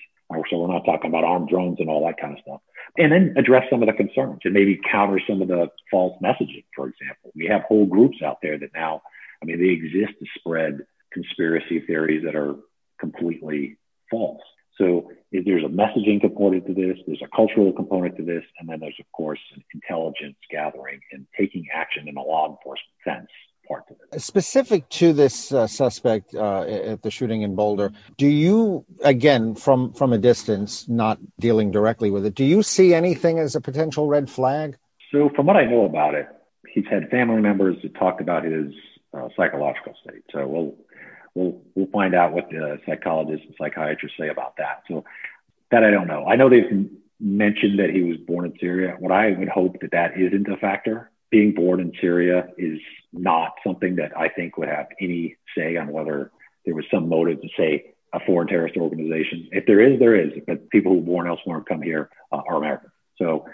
So 0.50 0.58
we're 0.58 0.72
not 0.72 0.84
talking 0.84 1.10
about 1.10 1.24
armed 1.24 1.48
drones 1.48 1.78
and 1.80 1.88
all 1.88 2.06
that 2.06 2.20
kind 2.20 2.34
of 2.34 2.42
stuff. 2.42 2.60
And 2.98 3.12
then 3.12 3.34
address 3.36 3.64
some 3.70 3.82
of 3.82 3.88
the 3.88 3.92
concerns 3.92 4.40
and 4.44 4.54
maybe 4.54 4.80
counter 4.90 5.20
some 5.28 5.42
of 5.42 5.48
the 5.48 5.68
false 5.90 6.16
messaging, 6.22 6.64
for 6.74 6.88
example. 6.88 7.32
We 7.34 7.46
have 7.46 7.62
whole 7.62 7.86
groups 7.86 8.18
out 8.24 8.38
there 8.42 8.58
that 8.58 8.70
now, 8.74 9.02
I 9.42 9.44
mean, 9.46 9.58
they 9.58 9.70
exist 9.70 10.18
to 10.18 10.26
spread 10.38 10.80
conspiracy 11.12 11.80
theories 11.80 12.24
that 12.24 12.36
are 12.36 12.56
completely 12.98 13.78
false. 14.10 14.42
So 14.78 15.10
there's 15.32 15.64
a 15.64 15.68
messaging 15.68 16.20
component 16.20 16.66
to 16.66 16.74
this, 16.74 16.96
there's 17.06 17.22
a 17.22 17.36
cultural 17.36 17.72
component 17.72 18.16
to 18.16 18.24
this, 18.24 18.44
and 18.58 18.68
then 18.68 18.80
there's, 18.80 18.96
of 18.98 19.10
course, 19.12 19.40
an 19.54 19.62
intelligence 19.74 20.36
gathering 20.50 21.00
and 21.12 21.26
taking 21.38 21.66
action 21.74 22.08
in 22.08 22.16
a 22.16 22.22
law 22.22 22.48
enforcement 22.50 22.88
sense 23.04 23.30
part 23.70 23.84
of 23.90 23.96
it. 24.12 24.20
Specific 24.20 24.88
to 24.90 25.12
this 25.12 25.52
uh, 25.52 25.66
suspect 25.66 26.34
uh, 26.34 26.62
at 26.62 27.02
the 27.02 27.10
shooting 27.10 27.42
in 27.42 27.54
Boulder, 27.54 27.92
do 28.16 28.26
you, 28.26 28.84
again, 29.04 29.54
from 29.54 29.92
from 29.92 30.12
a 30.12 30.18
distance, 30.18 30.88
not 30.88 31.18
dealing 31.38 31.70
directly 31.70 32.10
with 32.10 32.26
it, 32.26 32.34
do 32.34 32.44
you 32.44 32.62
see 32.62 32.92
anything 32.94 33.38
as 33.38 33.54
a 33.54 33.60
potential 33.60 34.06
red 34.06 34.28
flag? 34.28 34.76
So, 35.12 35.30
from 35.34 35.46
what 35.46 35.56
I 35.56 35.64
know 35.64 35.84
about 35.84 36.14
it, 36.14 36.28
he's 36.72 36.86
had 36.90 37.08
family 37.10 37.40
members 37.40 37.76
that 37.82 37.94
talked 37.94 38.20
about 38.20 38.44
his 38.44 38.72
uh, 39.14 39.28
psychological 39.36 39.94
state. 40.02 40.22
So 40.32 40.46
we'll 40.46 40.74
we'll 41.34 41.62
we'll 41.74 41.90
find 41.92 42.14
out 42.14 42.32
what 42.32 42.50
the 42.50 42.80
psychologists 42.86 43.46
and 43.46 43.54
psychiatrists 43.58 44.18
say 44.18 44.28
about 44.28 44.56
that. 44.58 44.82
So 44.88 45.04
that 45.70 45.84
I 45.84 45.90
don't 45.90 46.08
know. 46.08 46.26
I 46.26 46.36
know 46.36 46.48
they've 46.48 46.88
mentioned 47.20 47.78
that 47.78 47.90
he 47.90 48.02
was 48.02 48.16
born 48.18 48.46
in 48.46 48.54
Syria. 48.58 48.96
What 48.98 49.12
I 49.12 49.32
would 49.32 49.48
hope 49.48 49.80
that 49.80 49.92
that 49.92 50.18
isn't 50.18 50.48
a 50.48 50.56
factor. 50.56 51.10
Being 51.30 51.52
born 51.52 51.80
in 51.80 51.92
Syria 52.00 52.48
is 52.58 52.80
not 53.12 53.52
something 53.64 53.96
that 53.96 54.16
I 54.16 54.28
think 54.28 54.56
would 54.56 54.68
have 54.68 54.88
any 55.00 55.36
say 55.56 55.76
on 55.76 55.88
whether 55.88 56.30
there 56.64 56.74
was 56.74 56.84
some 56.90 57.08
motive 57.08 57.40
to 57.42 57.48
say 57.56 57.94
a 58.12 58.20
foreign 58.26 58.48
terrorist 58.48 58.76
organization. 58.76 59.48
If 59.52 59.66
there 59.66 59.80
is, 59.80 59.98
there 59.98 60.16
is. 60.16 60.32
But 60.46 60.68
people 60.70 60.92
who 60.92 60.98
are 60.98 61.02
born 61.02 61.28
elsewhere 61.28 61.58
and 61.58 61.66
come 61.66 61.82
here 61.82 62.10
uh, 62.32 62.42
are 62.48 62.56
American. 62.56 62.90
So 63.18 63.46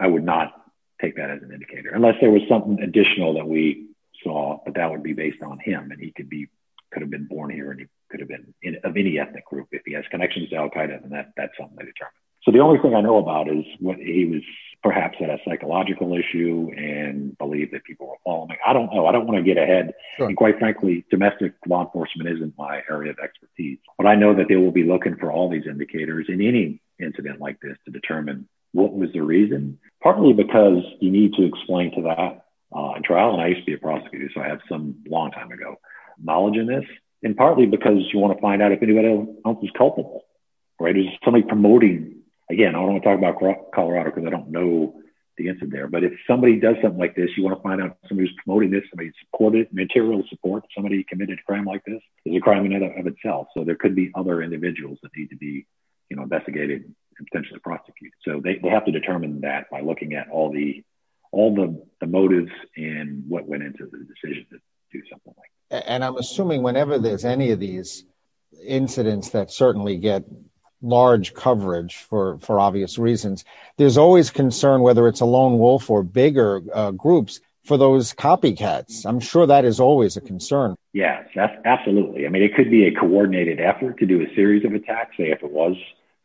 I 0.00 0.06
would 0.06 0.24
not 0.24 0.52
take 1.00 1.16
that 1.16 1.30
as 1.30 1.42
an 1.42 1.52
indicator 1.52 1.90
unless 1.94 2.14
there 2.20 2.30
was 2.30 2.42
something 2.48 2.80
additional 2.80 3.34
that 3.34 3.48
we 3.48 3.88
saw, 4.22 4.60
but 4.64 4.74
that 4.74 4.90
would 4.90 5.02
be 5.02 5.12
based 5.12 5.42
on 5.42 5.58
him 5.58 5.90
and 5.90 6.00
he 6.00 6.12
could 6.12 6.28
be 6.28 6.48
could 6.92 7.02
have 7.02 7.10
been 7.10 7.26
born 7.26 7.50
here 7.50 7.70
and 7.70 7.80
he 7.80 7.86
could 8.10 8.20
have 8.20 8.28
been 8.28 8.54
in, 8.62 8.76
of 8.84 8.96
any 8.96 9.18
ethnic 9.18 9.46
group. 9.46 9.68
If 9.72 9.82
he 9.86 9.94
has 9.94 10.04
connections 10.10 10.50
to 10.50 10.56
Al 10.56 10.68
Qaeda, 10.68 11.00
then 11.00 11.10
that, 11.10 11.32
that's 11.36 11.52
something 11.58 11.78
to 11.78 11.84
determine. 11.84 12.12
So 12.44 12.50
the 12.50 12.58
only 12.58 12.78
thing 12.80 12.94
I 12.94 13.00
know 13.00 13.18
about 13.18 13.48
is 13.48 13.64
what 13.78 13.96
he 13.98 14.24
was 14.26 14.42
perhaps 14.82 15.16
had 15.18 15.30
a 15.30 15.38
psychological 15.44 16.12
issue 16.14 16.70
and 16.76 17.38
believed 17.38 17.72
that 17.72 17.84
people 17.84 18.08
were 18.08 18.16
following. 18.24 18.56
I 18.66 18.72
don't 18.72 18.92
know. 18.92 19.06
I 19.06 19.12
don't 19.12 19.26
want 19.26 19.38
to 19.38 19.44
get 19.44 19.62
ahead. 19.62 19.94
Sure. 20.16 20.26
And 20.26 20.36
quite 20.36 20.58
frankly, 20.58 21.04
domestic 21.08 21.54
law 21.66 21.84
enforcement 21.84 22.28
isn't 22.30 22.54
my 22.58 22.82
area 22.90 23.12
of 23.12 23.18
expertise. 23.22 23.78
But 23.96 24.08
I 24.08 24.16
know 24.16 24.34
that 24.34 24.48
they 24.48 24.56
will 24.56 24.72
be 24.72 24.82
looking 24.82 25.16
for 25.16 25.30
all 25.30 25.48
these 25.48 25.66
indicators 25.66 26.26
in 26.28 26.40
any 26.40 26.80
incident 26.98 27.40
like 27.40 27.60
this 27.60 27.76
to 27.84 27.92
determine 27.92 28.48
what 28.72 28.92
was 28.92 29.10
the 29.12 29.22
reason. 29.22 29.78
Partly 30.02 30.32
because 30.32 30.82
you 31.00 31.12
need 31.12 31.34
to 31.34 31.44
explain 31.44 31.94
to 31.94 32.02
that 32.02 32.46
uh, 32.76 32.94
in 32.96 33.04
trial. 33.04 33.34
And 33.34 33.42
I 33.42 33.48
used 33.48 33.60
to 33.60 33.66
be 33.66 33.74
a 33.74 33.78
prosecutor, 33.78 34.30
so 34.34 34.40
I 34.40 34.48
have 34.48 34.60
some 34.68 34.96
long 35.06 35.30
time 35.30 35.52
ago 35.52 35.76
knowledge 36.22 36.56
in 36.56 36.66
this. 36.66 36.84
And 37.22 37.36
partly 37.36 37.66
because 37.66 37.98
you 38.12 38.18
want 38.18 38.36
to 38.36 38.42
find 38.42 38.62
out 38.62 38.72
if 38.72 38.82
anybody 38.82 39.08
else 39.44 39.58
is 39.62 39.70
culpable, 39.78 40.24
right? 40.80 40.96
Is 40.96 41.06
somebody 41.24 41.44
promoting 41.44 42.21
again, 42.50 42.74
I 42.74 42.78
don't 42.78 42.92
want 42.92 43.02
to 43.02 43.08
talk 43.08 43.18
about 43.18 43.72
Colorado 43.74 44.10
because 44.10 44.26
I 44.26 44.30
don't 44.30 44.50
know 44.50 45.00
the 45.38 45.48
incident 45.48 45.72
there. 45.72 45.88
But 45.88 46.04
if 46.04 46.12
somebody 46.26 46.60
does 46.60 46.76
something 46.82 46.98
like 46.98 47.16
this, 47.16 47.30
you 47.36 47.42
want 47.42 47.56
to 47.56 47.62
find 47.62 47.82
out 47.82 47.96
somebody 48.08 48.28
who's 48.28 48.38
promoting 48.44 48.70
this, 48.70 48.82
somebody 48.90 49.12
supported 49.20 49.68
material 49.72 50.22
support, 50.28 50.64
somebody 50.74 51.04
committed 51.04 51.38
a 51.38 51.42
crime 51.42 51.64
like 51.64 51.82
this 51.84 52.00
is 52.24 52.36
a 52.36 52.40
crime 52.40 52.66
in 52.66 52.72
and 52.72 52.98
of 52.98 53.06
itself. 53.06 53.48
So 53.56 53.64
there 53.64 53.76
could 53.76 53.94
be 53.94 54.10
other 54.14 54.42
individuals 54.42 54.98
that 55.02 55.10
need 55.16 55.30
to 55.30 55.36
be, 55.36 55.66
you 56.08 56.16
know, 56.16 56.22
investigated 56.24 56.84
and 57.18 57.26
potentially 57.30 57.60
prosecuted. 57.60 58.12
So 58.24 58.40
they, 58.42 58.58
they 58.62 58.68
have 58.68 58.84
to 58.84 58.92
determine 58.92 59.40
that 59.40 59.70
by 59.70 59.80
looking 59.80 60.14
at 60.14 60.28
all 60.30 60.52
the 60.52 60.84
all 61.32 61.54
the, 61.54 61.82
the 62.00 62.06
motives 62.06 62.50
and 62.76 63.24
what 63.26 63.48
went 63.48 63.62
into 63.62 63.86
the 63.90 63.98
decision 64.04 64.46
to 64.50 64.58
do 64.92 65.02
something 65.10 65.32
like 65.38 65.50
that. 65.70 65.90
And 65.90 66.04
I'm 66.04 66.16
assuming 66.16 66.62
whenever 66.62 66.98
there's 66.98 67.24
any 67.24 67.52
of 67.52 67.58
these 67.58 68.04
incidents 68.62 69.30
that 69.30 69.50
certainly 69.50 69.96
get 69.96 70.24
large 70.82 71.34
coverage 71.34 71.96
for, 71.96 72.38
for 72.38 72.60
obvious 72.60 72.98
reasons. 72.98 73.44
There's 73.76 73.96
always 73.96 74.30
concern 74.30 74.82
whether 74.82 75.08
it's 75.08 75.20
a 75.20 75.24
lone 75.24 75.58
wolf 75.58 75.88
or 75.88 76.02
bigger 76.02 76.62
uh, 76.72 76.90
groups 76.90 77.40
for 77.64 77.76
those 77.76 78.12
copycats. 78.12 79.06
I'm 79.06 79.20
sure 79.20 79.46
that 79.46 79.64
is 79.64 79.78
always 79.78 80.16
a 80.16 80.20
concern. 80.20 80.74
Yes, 80.92 81.26
absolutely. 81.64 82.26
I 82.26 82.28
mean, 82.28 82.42
it 82.42 82.54
could 82.54 82.70
be 82.70 82.86
a 82.86 82.92
coordinated 82.92 83.60
effort 83.60 83.98
to 83.98 84.06
do 84.06 84.20
a 84.20 84.34
series 84.34 84.64
of 84.64 84.74
attacks, 84.74 85.16
say 85.16 85.30
if 85.30 85.42
it 85.42 85.50
was 85.50 85.76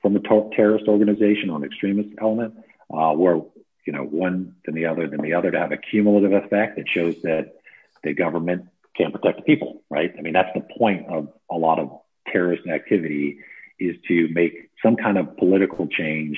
from 0.02 0.16
a 0.16 0.20
ter- 0.20 0.50
terrorist 0.56 0.88
organization 0.88 1.50
or 1.50 1.58
an 1.58 1.64
extremist 1.64 2.10
element, 2.20 2.56
uh, 2.92 3.14
where 3.14 3.40
you 3.86 3.94
know 3.94 4.04
one 4.04 4.56
then 4.66 4.76
the 4.76 4.86
other 4.86 5.08
then 5.08 5.22
the 5.22 5.34
other 5.34 5.52
to 5.52 5.60
have 5.60 5.72
a 5.72 5.78
cumulative 5.78 6.34
effect 6.34 6.76
that 6.76 6.90
shows 6.90 7.22
that 7.22 7.56
the 8.04 8.14
government 8.14 8.68
can't 8.98 9.14
protect 9.14 9.38
the 9.38 9.44
people, 9.44 9.82
right? 9.90 10.14
I 10.18 10.22
mean, 10.22 10.34
that's 10.34 10.54
the 10.54 10.66
point 10.78 11.08
of 11.08 11.30
a 11.50 11.56
lot 11.56 11.80
of 11.80 12.00
terrorist 12.32 12.68
activity 12.68 13.40
is 13.80 13.96
to 14.08 14.28
make 14.34 14.70
some 14.84 14.96
kind 14.96 15.18
of 15.18 15.36
political 15.38 15.88
change 15.88 16.38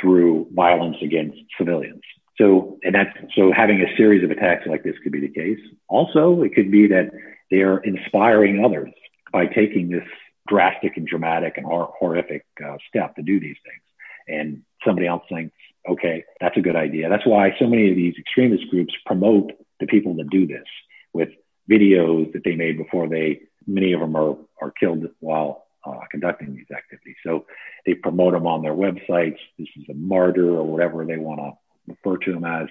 through 0.00 0.48
violence 0.52 0.96
against 1.02 1.38
civilians. 1.56 2.02
So, 2.36 2.78
and 2.82 2.94
that's 2.94 3.16
so 3.36 3.52
having 3.52 3.80
a 3.80 3.96
series 3.96 4.24
of 4.24 4.30
attacks 4.30 4.66
like 4.66 4.82
this 4.82 4.96
could 5.02 5.12
be 5.12 5.20
the 5.20 5.28
case. 5.28 5.60
Also, 5.88 6.42
it 6.42 6.54
could 6.54 6.70
be 6.70 6.88
that 6.88 7.10
they 7.50 7.60
are 7.60 7.78
inspiring 7.78 8.64
others 8.64 8.90
by 9.32 9.46
taking 9.46 9.88
this 9.88 10.04
drastic 10.48 10.96
and 10.96 11.06
dramatic 11.06 11.56
and 11.56 11.64
hor- 11.64 11.92
horrific 11.98 12.44
uh, 12.64 12.76
step 12.88 13.14
to 13.16 13.22
do 13.22 13.38
these 13.38 13.56
things. 13.64 13.82
And 14.26 14.62
somebody 14.84 15.06
else 15.06 15.22
thinks, 15.28 15.54
okay, 15.88 16.24
that's 16.40 16.56
a 16.56 16.60
good 16.60 16.76
idea. 16.76 17.08
That's 17.08 17.26
why 17.26 17.54
so 17.58 17.66
many 17.66 17.90
of 17.90 17.96
these 17.96 18.14
extremist 18.18 18.68
groups 18.70 18.94
promote 19.06 19.52
the 19.80 19.86
people 19.86 20.14
that 20.16 20.30
do 20.30 20.46
this 20.46 20.64
with 21.12 21.28
videos 21.70 22.32
that 22.32 22.42
they 22.44 22.54
made 22.56 22.78
before 22.78 23.08
they, 23.08 23.42
many 23.66 23.92
of 23.92 24.00
them 24.00 24.16
are, 24.16 24.36
are 24.60 24.70
killed 24.70 25.06
while 25.20 25.63
uh, 25.86 26.00
conducting 26.10 26.54
these 26.54 26.70
activities. 26.74 27.16
So 27.24 27.46
they 27.86 27.94
promote 27.94 28.32
them 28.32 28.46
on 28.46 28.62
their 28.62 28.74
websites. 28.74 29.38
This 29.58 29.68
is 29.76 29.84
a 29.90 29.94
martyr 29.94 30.48
or 30.48 30.64
whatever 30.64 31.04
they 31.04 31.16
want 31.16 31.40
to 31.40 31.52
refer 31.86 32.16
to 32.18 32.32
them 32.32 32.44
as. 32.44 32.68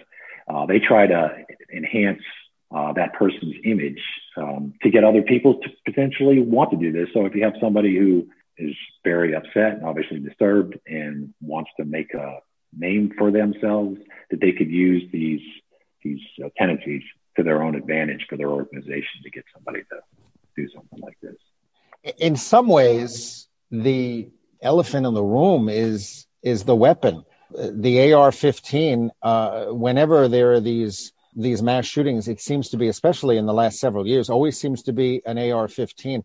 Uh, 0.48 0.66
they 0.66 0.80
try 0.80 1.08
to 1.08 1.46
enhance 1.74 2.22
uh, 2.76 2.92
that 2.94 3.14
person's 3.14 3.56
image 3.64 4.02
um, 4.36 4.74
to 4.82 4.90
get 4.90 5.04
other 5.04 5.22
people 5.22 5.56
to 5.62 5.70
potentially 5.86 6.40
want 6.40 6.72
to 6.72 6.78
do 6.78 6.92
this. 6.92 7.08
So 7.14 7.26
if 7.26 7.36
you 7.36 7.44
have 7.44 7.54
somebody 7.62 7.98
who 7.98 8.28
is 8.58 8.76
very 9.04 9.36
upset 9.36 9.76
and 9.76 9.86
obviously 9.86 10.20
disturbed 10.20 10.78
and 10.88 11.34
wants 11.42 11.72
to 11.78 11.86
make 11.86 12.14
a 12.14 12.40
name 12.76 13.14
for 13.18 13.32
themselves, 13.32 13.98
that 14.32 14.42
they 14.42 14.52
could 14.52 14.70
use 14.70 15.04
these 15.12 15.42
these 16.04 16.20
uh, 16.44 16.50
tendencies 16.58 17.02
to 17.38 17.44
their 17.44 17.64
own 17.64 17.76
advantage 17.76 18.26
for 18.28 18.36
their 18.36 18.50
organization 18.50 19.24
to 19.24 19.30
get 19.30 19.46
somebody 19.54 19.84
to 19.84 20.00
do 20.58 20.68
something 20.76 21.00
like 21.00 21.18
this 21.22 21.38
in 22.18 22.36
some 22.36 22.68
ways, 22.68 23.48
the 23.72 24.30
elephant 24.62 25.06
in 25.06 25.14
the 25.14 25.24
room 25.24 25.70
is 25.70 26.28
is 26.42 26.64
the 26.64 26.76
weapon. 26.76 27.24
The 27.52 28.14
AR-15. 28.14 29.10
Uh, 29.22 29.66
whenever 29.68 30.28
there 30.28 30.54
are 30.54 30.60
these 30.60 31.14
these 31.36 31.64
mass 31.64 31.86
shootings, 31.86 32.28
it 32.28 32.42
seems 32.42 32.70
to 32.70 32.78
be, 32.78 32.88
especially 32.88 33.38
in 33.38 33.46
the 33.46 33.54
last 33.54 33.80
several 33.80 34.06
years, 34.06 34.30
always 34.30 34.60
seems 34.60 34.84
to 34.84 34.94
be 34.94 35.22
an 35.26 35.38
AR-15. 35.38 36.24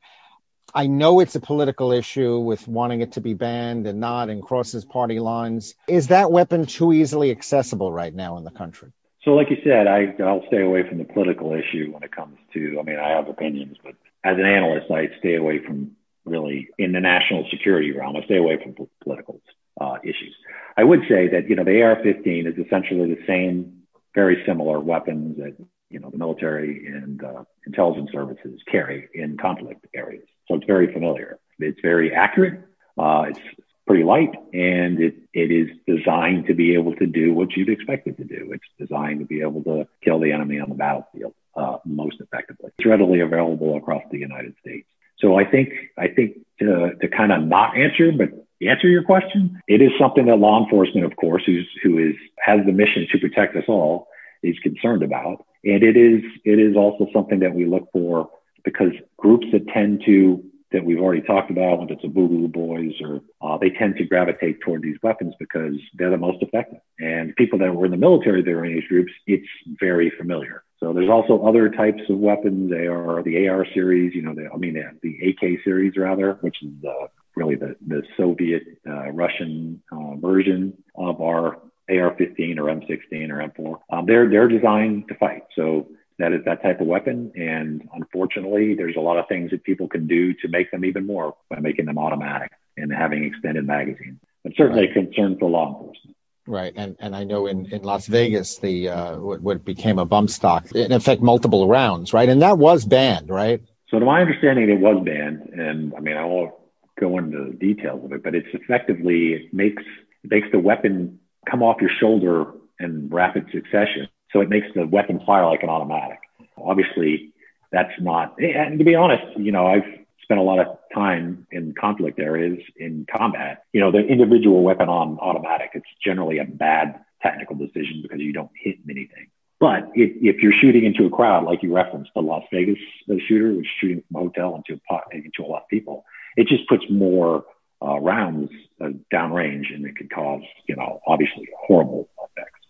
I 0.75 0.87
know 0.87 1.21
it's 1.21 1.35
a 1.35 1.41
political 1.41 1.93
issue 1.93 2.39
with 2.41 2.69
wanting 2.69 3.01
it 3.01 3.13
to 3.13 3.23
be 3.23 3.33
banned 3.33 3.87
and 3.87 4.01
not, 4.01 4.29
and 4.29 4.43
crosses 4.43 4.85
party 4.85 5.19
lines. 5.19 5.75
Is 5.89 6.09
that 6.09 6.31
weapon 6.31 6.67
too 6.67 6.93
easily 6.93 7.31
accessible 7.31 7.91
right 7.91 8.15
now 8.15 8.37
in 8.37 8.45
the 8.45 8.51
country? 8.51 8.93
So, 9.23 9.31
like 9.31 9.49
you 9.51 9.57
said, 9.65 9.87
I, 9.87 10.15
I'll 10.23 10.45
stay 10.49 10.63
away 10.63 10.87
from 10.87 10.99
the 10.99 11.05
political 11.05 11.53
issue 11.55 11.91
when 11.93 12.03
it 12.03 12.13
comes 12.13 12.37
to. 12.53 12.79
I 12.79 12.83
mean, 12.83 12.99
I 12.99 13.11
have 13.11 13.29
opinions, 13.29 13.79
but 13.83 13.95
as 14.25 14.37
an 14.37 14.45
analyst, 14.45 14.91
I 14.91 15.09
stay 15.19 15.37
away 15.37 15.65
from 15.65 15.93
really 16.25 16.69
in 16.79 16.93
the 16.93 17.01
national 17.01 17.47
security 17.51 17.93
realm. 17.93 18.17
I 18.17 18.25
stay 18.25 18.37
away 18.37 18.59
from 18.63 18.75
political 19.03 19.41
uh, 19.81 19.97
issues. 20.03 20.35
I 20.77 20.85
would 20.85 21.01
say 21.09 21.29
that 21.29 21.49
you 21.49 21.57
know 21.57 21.65
the 21.65 21.83
AR-15 21.83 22.47
is 22.47 22.67
essentially 22.67 23.15
the 23.15 23.27
same, 23.27 23.83
very 24.15 24.43
similar 24.47 24.81
weapons 24.81 25.39
that 25.39 25.57
you 25.91 26.01
know 26.01 26.11
the 26.11 26.19
military 26.19 26.87
and 26.87 27.23
uh, 27.23 27.45
intelligence 27.67 28.11
services 28.13 28.61
carry 28.71 29.09
in 29.15 29.37
conflict 29.37 29.87
areas. 29.95 30.25
So 30.47 30.55
it's 30.57 30.67
very 30.67 30.93
familiar. 30.93 31.39
It's 31.59 31.81
very 31.81 32.15
accurate. 32.15 32.65
Uh, 32.97 33.27
it's 33.29 33.41
pretty 33.89 34.05
light, 34.05 34.35
and 34.53 35.01
it 35.01 35.17
it 35.33 35.51
is 35.51 35.69
designed 35.87 36.47
to 36.47 36.55
be 36.55 36.75
able 36.75 36.95
to 36.97 37.07
do 37.07 37.33
what 37.33 37.57
you'd 37.57 37.71
expect 37.71 38.07
it 38.07 38.17
to 38.19 38.25
do. 38.25 38.53
It's 38.53 38.65
designed 38.79 39.21
to 39.21 39.27
be 39.27 39.41
able 39.41 39.65
to 39.65 39.89
kill 40.05 40.21
the 40.21 40.31
enemy 40.31 40.61
on 40.61 40.69
the 40.69 40.75
battlefield 40.75 41.35
uh, 41.57 41.79
most 41.85 42.17
effectively. 42.21 42.71
It's 42.79 42.87
readily 42.87 43.21
available 43.21 43.77
across 43.77 44.03
the 44.13 44.19
United 44.19 44.55
States. 44.61 44.87
So 45.19 45.39
I 45.39 45.45
think 45.45 45.71
I 45.97 46.09
think 46.09 46.37
to, 46.61 46.91
to 47.01 47.09
kind 47.09 47.33
of 47.33 47.43
not 47.43 47.77
answer, 47.77 48.13
but 48.13 48.29
answer 48.67 48.89
your 48.89 49.03
question, 49.03 49.61
it 49.67 49.81
is 49.81 49.91
something 49.99 50.27
that 50.27 50.37
law 50.37 50.63
enforcement, 50.63 51.07
of 51.07 51.17
course, 51.17 51.43
who's 51.47 51.69
who 51.83 51.99
is 51.99 52.15
has 52.39 52.61
the 52.67 52.73
mission 52.73 53.07
to 53.11 53.19
protect 53.19 53.57
us 53.57 53.65
all, 53.69 54.09
is 54.43 54.57
concerned 54.63 55.03
about, 55.03 55.45
and 55.65 55.83
it 55.83 55.97
is 55.97 56.23
it 56.45 56.59
is 56.59 56.77
also 56.77 57.07
something 57.13 57.41
that 57.41 57.55
we 57.55 57.65
look 57.65 57.89
for 57.93 58.31
because 58.65 58.93
groups 59.17 59.47
that 59.53 59.67
tend 59.69 60.03
to 60.05 60.45
that 60.73 60.85
we've 60.85 60.99
already 60.99 61.23
talked 61.23 61.51
about, 61.51 61.81
whether 61.81 61.93
it's 61.93 62.03
the 62.03 62.09
Boogaloo 62.09 62.53
Boys 62.53 62.93
or 63.01 63.21
uh, 63.41 63.57
they 63.59 63.71
tend 63.71 63.97
to 63.97 64.05
gravitate 64.05 64.61
toward 64.61 64.83
these 64.83 64.97
weapons 65.03 65.35
because 65.39 65.75
they're 65.95 66.11
the 66.11 66.17
most 66.17 66.43
effective. 66.43 66.81
And 66.99 67.35
people 67.37 67.59
that 67.61 67.75
were 67.75 67.87
in 67.87 67.91
the 67.91 67.97
military 67.97 68.41
in 68.41 68.75
these 68.75 68.89
groups, 68.89 69.13
it's 69.27 69.47
very 69.81 70.13
familiar. 70.19 70.65
So 70.81 70.93
there's 70.93 71.11
also 71.11 71.45
other 71.45 71.71
types 71.71 72.03
of 72.09 72.19
weapons. 72.19 72.71
They 72.71 72.87
are 72.87 73.23
the 73.23 73.49
AR 73.49 73.67
series, 73.75 74.15
you 74.15 74.23
know, 74.23 74.35
the, 74.35 74.49
I 74.53 74.57
mean, 74.57 74.75
the, 74.75 74.91
the 75.03 75.31
AK 75.31 75.61
series 75.65 75.97
rather, 75.97 76.35
which 76.41 76.57
is 76.63 76.73
uh, 76.85 77.07
really 77.35 77.57
the, 77.57 77.75
the 77.87 78.03
Soviet 78.17 78.63
uh, 78.87 79.11
Russian 79.11 79.83
uh, 79.91 80.17
version 80.17 80.77
of 80.95 81.21
our 81.21 81.59
AR-15 81.89 82.59
or 82.59 82.65
M16 82.65 83.31
or 83.31 83.49
M4. 83.49 83.79
Um, 83.91 84.07
they're 84.07 84.29
they're 84.29 84.49
designed 84.49 85.09
to 85.09 85.15
fight. 85.15 85.43
So 85.57 85.89
that 86.19 86.33
is 86.33 86.45
that 86.45 86.63
type 86.63 86.81
of 86.81 86.87
weapon. 86.87 87.33
And 87.37 87.89
unfortunately, 87.93 88.75
there's 88.75 88.97
a 88.97 89.01
lot 89.01 89.19
of 89.19 89.27
things 89.29 89.51
that 89.51 89.65
people 89.65 89.89
can 89.89 90.07
do 90.07 90.35
to 90.35 90.49
make 90.49 90.71
them 90.71 90.85
even 90.85 91.07
more 91.07 91.37
by 91.49 91.61
making 91.61 91.87
them 91.87 91.99
automatic 91.99 92.51
and 92.77 92.93
having 92.93 93.25
extended 93.25 93.67
magazines. 93.67 94.19
But 94.43 94.53
certainly 94.57 94.87
right. 94.87 94.91
a 94.91 94.95
concern 94.95 95.37
for 95.39 95.51
law 95.51 95.69
enforcement. 95.69 96.17
Right, 96.47 96.73
and 96.77 96.97
and 96.99 97.15
I 97.15 97.25
know 97.25 97.47
in, 97.47 97.67
in 97.67 97.83
Las 97.83 98.07
Vegas 98.07 98.57
the 98.57 98.89
uh, 98.89 99.19
what, 99.19 99.43
what 99.43 99.65
became 99.67 99.99
a 99.99 100.07
bump 100.07 100.31
stock 100.31 100.73
in 100.73 100.93
effect 100.93 101.21
multiple 101.21 101.69
rounds, 101.69 102.15
right, 102.15 102.27
and 102.27 102.41
that 102.41 102.57
was 102.57 102.87
banned, 102.87 103.29
right? 103.29 103.61
So 103.91 103.99
to 103.99 104.07
my 104.07 104.23
understanding, 104.23 104.71
it 104.71 104.81
was 104.81 105.05
banned, 105.05 105.51
and 105.53 105.93
I 105.95 106.01
mean 106.01 106.17
I 106.17 106.25
won't 106.25 106.55
go 106.99 107.19
into 107.19 107.51
the 107.51 107.53
details 107.53 108.03
of 108.03 108.13
it, 108.13 108.23
but 108.23 108.35
it's 108.35 108.49
effectively 108.55 109.35
it 109.35 109.53
makes 109.53 109.83
it 110.25 110.31
makes 110.31 110.49
the 110.51 110.59
weapon 110.59 111.21
come 111.51 111.63
off 111.63 111.83
your 111.83 111.91
shoulder 112.01 112.47
in 112.81 113.11
rapid 113.11 113.45
succession, 113.53 114.09
so 114.33 114.41
it 114.41 114.49
makes 114.49 114.67
the 114.75 114.87
weapon 114.87 115.21
fire 115.27 115.47
like 115.47 115.63
an 115.63 115.69
automatic. 115.69 116.19
Obviously, 116.57 117.33
that's 117.73 117.93
not. 118.01 118.35
And 118.41 118.79
to 118.79 118.85
be 118.85 118.95
honest, 118.95 119.25
you 119.37 119.53
know 119.53 119.67
I've 119.67 119.85
spent 120.23 120.41
a 120.41 120.43
lot 120.43 120.59
of 120.59 120.77
time 120.95 121.47
in 121.51 121.75
conflict 121.81 122.19
areas 122.19 122.59
in 122.77 123.07
combat. 123.11 123.65
You 123.73 123.81
know, 123.81 123.91
the 123.91 124.01
individual 124.07 124.63
weapon 124.63 124.89
on 124.89 125.19
automatic, 125.21 125.71
it's 125.73 125.87
generally 126.05 126.39
a 126.39 126.45
bad 126.45 127.01
technical 127.23 127.57
decision 127.57 128.01
because 128.03 128.21
you 128.21 128.35
don't 128.35 128.51
hit 128.63 128.77
anything. 128.85 129.29
But 129.59 129.91
if, 129.95 130.13
if 130.21 130.43
you're 130.43 130.53
shooting 130.53 130.85
into 130.85 131.07
a 131.07 131.11
crowd, 131.11 131.45
like 131.45 131.63
you 131.63 131.75
referenced 131.75 132.11
the 132.15 132.21
Las 132.21 132.45
Vegas 132.53 132.79
the 133.07 133.19
shooter, 133.27 133.53
was 133.53 133.67
shooting 133.81 134.05
from 134.07 134.21
a 134.21 134.25
hotel 134.25 134.55
into 134.55 134.81
a, 134.91 135.17
into 135.17 135.43
a 135.43 135.49
lot 135.49 135.63
of 135.63 135.69
people, 135.69 136.05
it 136.37 136.47
just 136.47 136.69
puts 136.69 136.85
more 136.91 137.45
uh, 137.83 137.99
rounds 137.99 138.51
uh, 138.81 138.91
downrange 139.13 139.75
and 139.75 139.87
it 139.87 139.97
could 139.97 140.11
cause, 140.11 140.43
you 140.69 140.77
know, 140.77 141.01
obviously 141.07 141.49
horrible. 141.67 142.09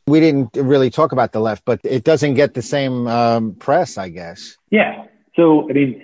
We 0.09 0.21
didn't 0.21 0.57
really 0.57 0.91
talk 0.91 1.13
about 1.13 1.33
the 1.33 1.41
left, 1.41 1.65
but 1.65 1.81
it 1.85 2.03
doesn't 2.05 2.35
get 2.35 2.55
the 2.55 2.63
same 2.63 3.07
um, 3.07 3.55
press, 3.55 3.99
I 3.99 4.09
guess. 4.09 4.57
Yeah. 4.71 5.05
So, 5.37 5.69
I 5.69 5.73
mean, 5.75 6.03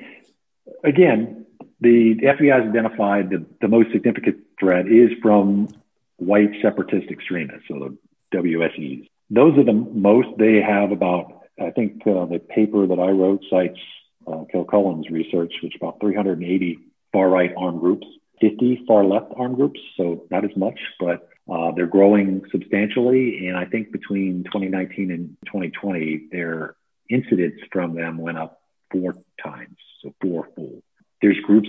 again, 0.84 1.46
the, 1.80 2.16
FBI 2.16 2.60
has 2.60 2.68
identified 2.68 3.30
the, 3.30 3.44
the 3.60 3.68
most 3.68 3.92
significant 3.92 4.36
threat 4.60 4.86
is 4.86 5.10
from 5.22 5.68
white 6.16 6.50
separatist 6.62 7.10
extremists, 7.10 7.66
so 7.68 7.96
the 8.32 8.38
WSEs. 8.38 9.08
Those 9.30 9.56
are 9.58 9.64
the 9.64 9.72
most 9.72 10.28
they 10.38 10.60
have 10.60 10.92
about, 10.92 11.42
I 11.60 11.70
think 11.70 12.02
uh, 12.06 12.26
the 12.26 12.38
paper 12.38 12.86
that 12.86 12.98
I 12.98 13.10
wrote 13.10 13.42
cites 13.50 13.78
uh, 14.26 14.44
Kilcullen's 14.52 15.08
research, 15.10 15.52
which 15.62 15.74
about 15.76 16.00
380 16.00 16.78
far 17.12 17.28
right 17.28 17.52
armed 17.56 17.80
groups, 17.80 18.06
50 18.40 18.84
far 18.86 19.04
left 19.04 19.32
armed 19.36 19.56
groups, 19.56 19.80
so 19.96 20.24
not 20.30 20.44
as 20.44 20.56
much, 20.56 20.78
but 21.00 21.28
uh, 21.50 21.72
they're 21.72 21.86
growing 21.86 22.42
substantially. 22.50 23.46
And 23.48 23.56
I 23.56 23.64
think 23.66 23.92
between 23.92 24.44
2019 24.44 25.10
and 25.10 25.36
2020, 25.46 26.28
their 26.32 26.74
incidents 27.10 27.58
from 27.70 27.94
them 27.94 28.18
went 28.18 28.38
up 28.38 28.60
four 28.90 29.14
times, 29.42 29.76
so 30.02 30.14
fourfold. 30.20 30.82
There's 31.20 31.38
groups, 31.40 31.68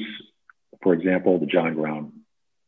for 0.82 0.94
example, 0.94 1.40
the 1.40 1.46
John 1.46 1.76
Brown 1.76 2.14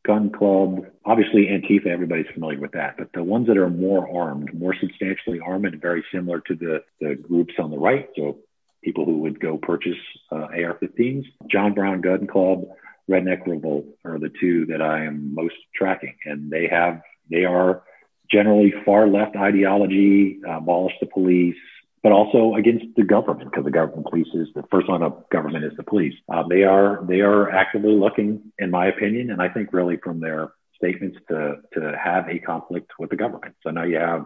Gun 0.06 0.32
Club, 0.32 0.86
obviously 1.06 1.48
Antifa, 1.48 1.88
everybody's 1.88 2.32
familiar 2.34 2.60
with 2.60 2.72
that, 2.72 2.96
but 2.98 3.12
the 3.13 3.24
ones 3.24 3.48
that 3.48 3.58
are 3.58 3.70
more 3.70 4.08
armed, 4.10 4.54
more 4.54 4.74
substantially 4.80 5.41
armed, 5.41 5.65
and 5.65 5.82
very 5.82 6.04
similar 6.13 6.39
to 6.48 6.56
the, 6.56 6.84
the 7.02 7.15
groups 7.15 7.56
on 7.60 7.72
the 7.72 7.78
right, 7.78 8.08
so 8.15 8.38
people 8.82 9.04
who 9.04 9.20
would 9.20 9.38
go 9.39 9.58
purchase 9.58 9.98
uh, 10.32 10.36
AR-15s, 10.36 11.26
John 11.52 11.74
Brown 11.74 12.00
Gun 12.00 12.26
Club, 12.26 12.67
Redneck 13.10 13.46
Revolt 13.48 13.86
are 14.04 14.20
the 14.20 14.32
two 14.39 14.65
that 14.67 14.82
I 14.82 15.06
am 15.06 15.34
most 15.34 15.56
tracking, 15.76 16.15
and 16.26 16.52
they 16.52 16.67
have 16.67 17.02
they 17.30 17.46
are 17.46 17.84
generally 18.32 18.74
far 18.86 19.08
left 19.08 19.36
ideology, 19.36 20.39
abolish 20.48 20.93
the 21.00 21.08
police, 21.08 21.56
but 22.04 22.12
also 22.12 22.56
against 22.56 22.86
the 22.96 23.04
government 23.04 23.50
because 23.52 23.65
the 23.65 23.72
government 23.72 24.08
police 24.08 24.28
is 24.34 24.48
the 24.56 24.63
first 24.72 24.88
line 24.89 25.02
of 25.02 25.28
government 25.30 25.65
is 25.65 25.74
the 25.78 25.84
police. 25.84 26.13
Uh, 26.32 26.43
they 26.48 26.63
are 26.63 27.04
they 27.08 27.22
are 27.22 27.50
actively 27.50 27.93
looking, 27.93 28.52
in 28.60 28.72
my 28.72 28.88
opinion, 28.88 29.32
and 29.32 29.41
I 29.41 29.50
think 29.50 29.74
really 29.74 29.98
from 29.98 30.20
their 30.20 30.52
statements 30.76 31.17
to 31.30 31.56
to 31.74 31.98
have 32.02 32.30
a 32.30 32.39
conflict 32.39 32.91
with 33.00 33.10
the 33.10 33.15
government. 33.15 33.56
So 33.63 33.72
now 33.72 33.84
you 33.84 33.98
have 33.98 34.26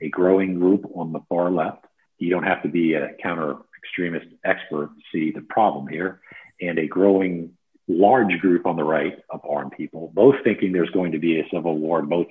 a 0.00 0.08
growing 0.08 0.58
group 0.58 0.84
on 0.94 1.12
the 1.12 1.20
far 1.28 1.50
left. 1.50 1.84
You 2.18 2.30
don't 2.30 2.44
have 2.44 2.62
to 2.62 2.68
be 2.68 2.94
a 2.94 3.14
counter 3.22 3.56
extremist 3.78 4.26
expert 4.44 4.88
to 4.88 5.02
see 5.12 5.30
the 5.30 5.42
problem 5.42 5.88
here, 5.88 6.20
and 6.60 6.78
a 6.78 6.86
growing 6.86 7.52
large 7.88 8.38
group 8.40 8.66
on 8.66 8.76
the 8.76 8.84
right 8.84 9.14
of 9.30 9.40
armed 9.48 9.72
people, 9.76 10.10
both 10.14 10.36
thinking 10.42 10.72
there's 10.72 10.90
going 10.90 11.12
to 11.12 11.18
be 11.18 11.38
a 11.38 11.44
civil 11.52 11.76
war, 11.78 12.02
both 12.02 12.28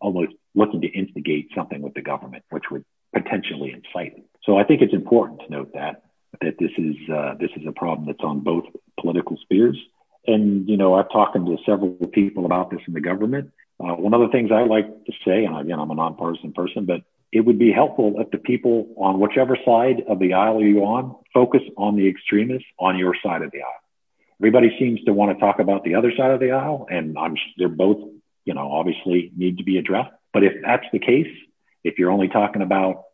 almost 0.00 0.32
looking 0.54 0.80
to 0.80 0.88
instigate 0.88 1.48
something 1.54 1.82
with 1.82 1.94
the 1.94 2.02
government, 2.02 2.44
which 2.50 2.64
would 2.70 2.84
potentially 3.14 3.72
incite 3.72 4.14
So 4.44 4.58
I 4.58 4.64
think 4.64 4.82
it's 4.82 4.94
important 4.94 5.40
to 5.40 5.50
note 5.50 5.72
that 5.74 6.02
that 6.42 6.54
this 6.58 6.70
is 6.76 6.96
uh, 7.12 7.34
this 7.40 7.50
is 7.56 7.66
a 7.66 7.72
problem 7.72 8.06
that's 8.06 8.22
on 8.22 8.40
both 8.40 8.64
political 9.00 9.36
spheres. 9.42 9.78
And 10.26 10.68
you 10.68 10.76
know, 10.76 10.94
I've 10.94 11.10
talked 11.10 11.34
to 11.34 11.56
several 11.64 11.92
people 12.12 12.46
about 12.46 12.70
this 12.70 12.80
in 12.86 12.94
the 12.94 13.00
government. 13.00 13.52
Uh, 13.78 13.94
one 13.94 14.14
of 14.14 14.20
the 14.20 14.28
things 14.28 14.50
I 14.52 14.62
like 14.62 14.86
to 14.86 15.12
say, 15.24 15.44
and 15.44 15.56
again, 15.58 15.78
I'm 15.78 15.90
a 15.90 15.94
nonpartisan 15.94 16.52
person, 16.52 16.86
but 16.86 17.02
it 17.32 17.40
would 17.40 17.58
be 17.58 17.72
helpful 17.72 18.14
if 18.18 18.30
the 18.30 18.38
people 18.38 18.94
on 18.96 19.20
whichever 19.20 19.56
side 19.64 20.02
of 20.08 20.18
the 20.18 20.32
aisle 20.34 20.62
you're 20.62 20.84
on 20.84 21.16
focus 21.34 21.62
on 21.76 21.96
the 21.96 22.08
extremists 22.08 22.66
on 22.78 22.98
your 22.98 23.14
side 23.22 23.42
of 23.42 23.50
the 23.50 23.58
aisle. 23.58 23.85
Everybody 24.40 24.76
seems 24.78 25.02
to 25.04 25.12
want 25.12 25.36
to 25.36 25.40
talk 25.40 25.58
about 25.60 25.84
the 25.84 25.94
other 25.94 26.12
side 26.16 26.30
of 26.30 26.40
the 26.40 26.50
aisle, 26.50 26.86
and 26.90 27.16
I'm 27.18 27.36
they're 27.56 27.68
both, 27.68 27.98
you 28.44 28.54
know, 28.54 28.70
obviously 28.70 29.32
need 29.36 29.58
to 29.58 29.64
be 29.64 29.78
addressed. 29.78 30.12
But 30.32 30.44
if 30.44 30.52
that's 30.62 30.84
the 30.92 30.98
case, 30.98 31.32
if 31.84 31.98
you're 31.98 32.10
only 32.10 32.28
talking 32.28 32.62
about 32.62 33.04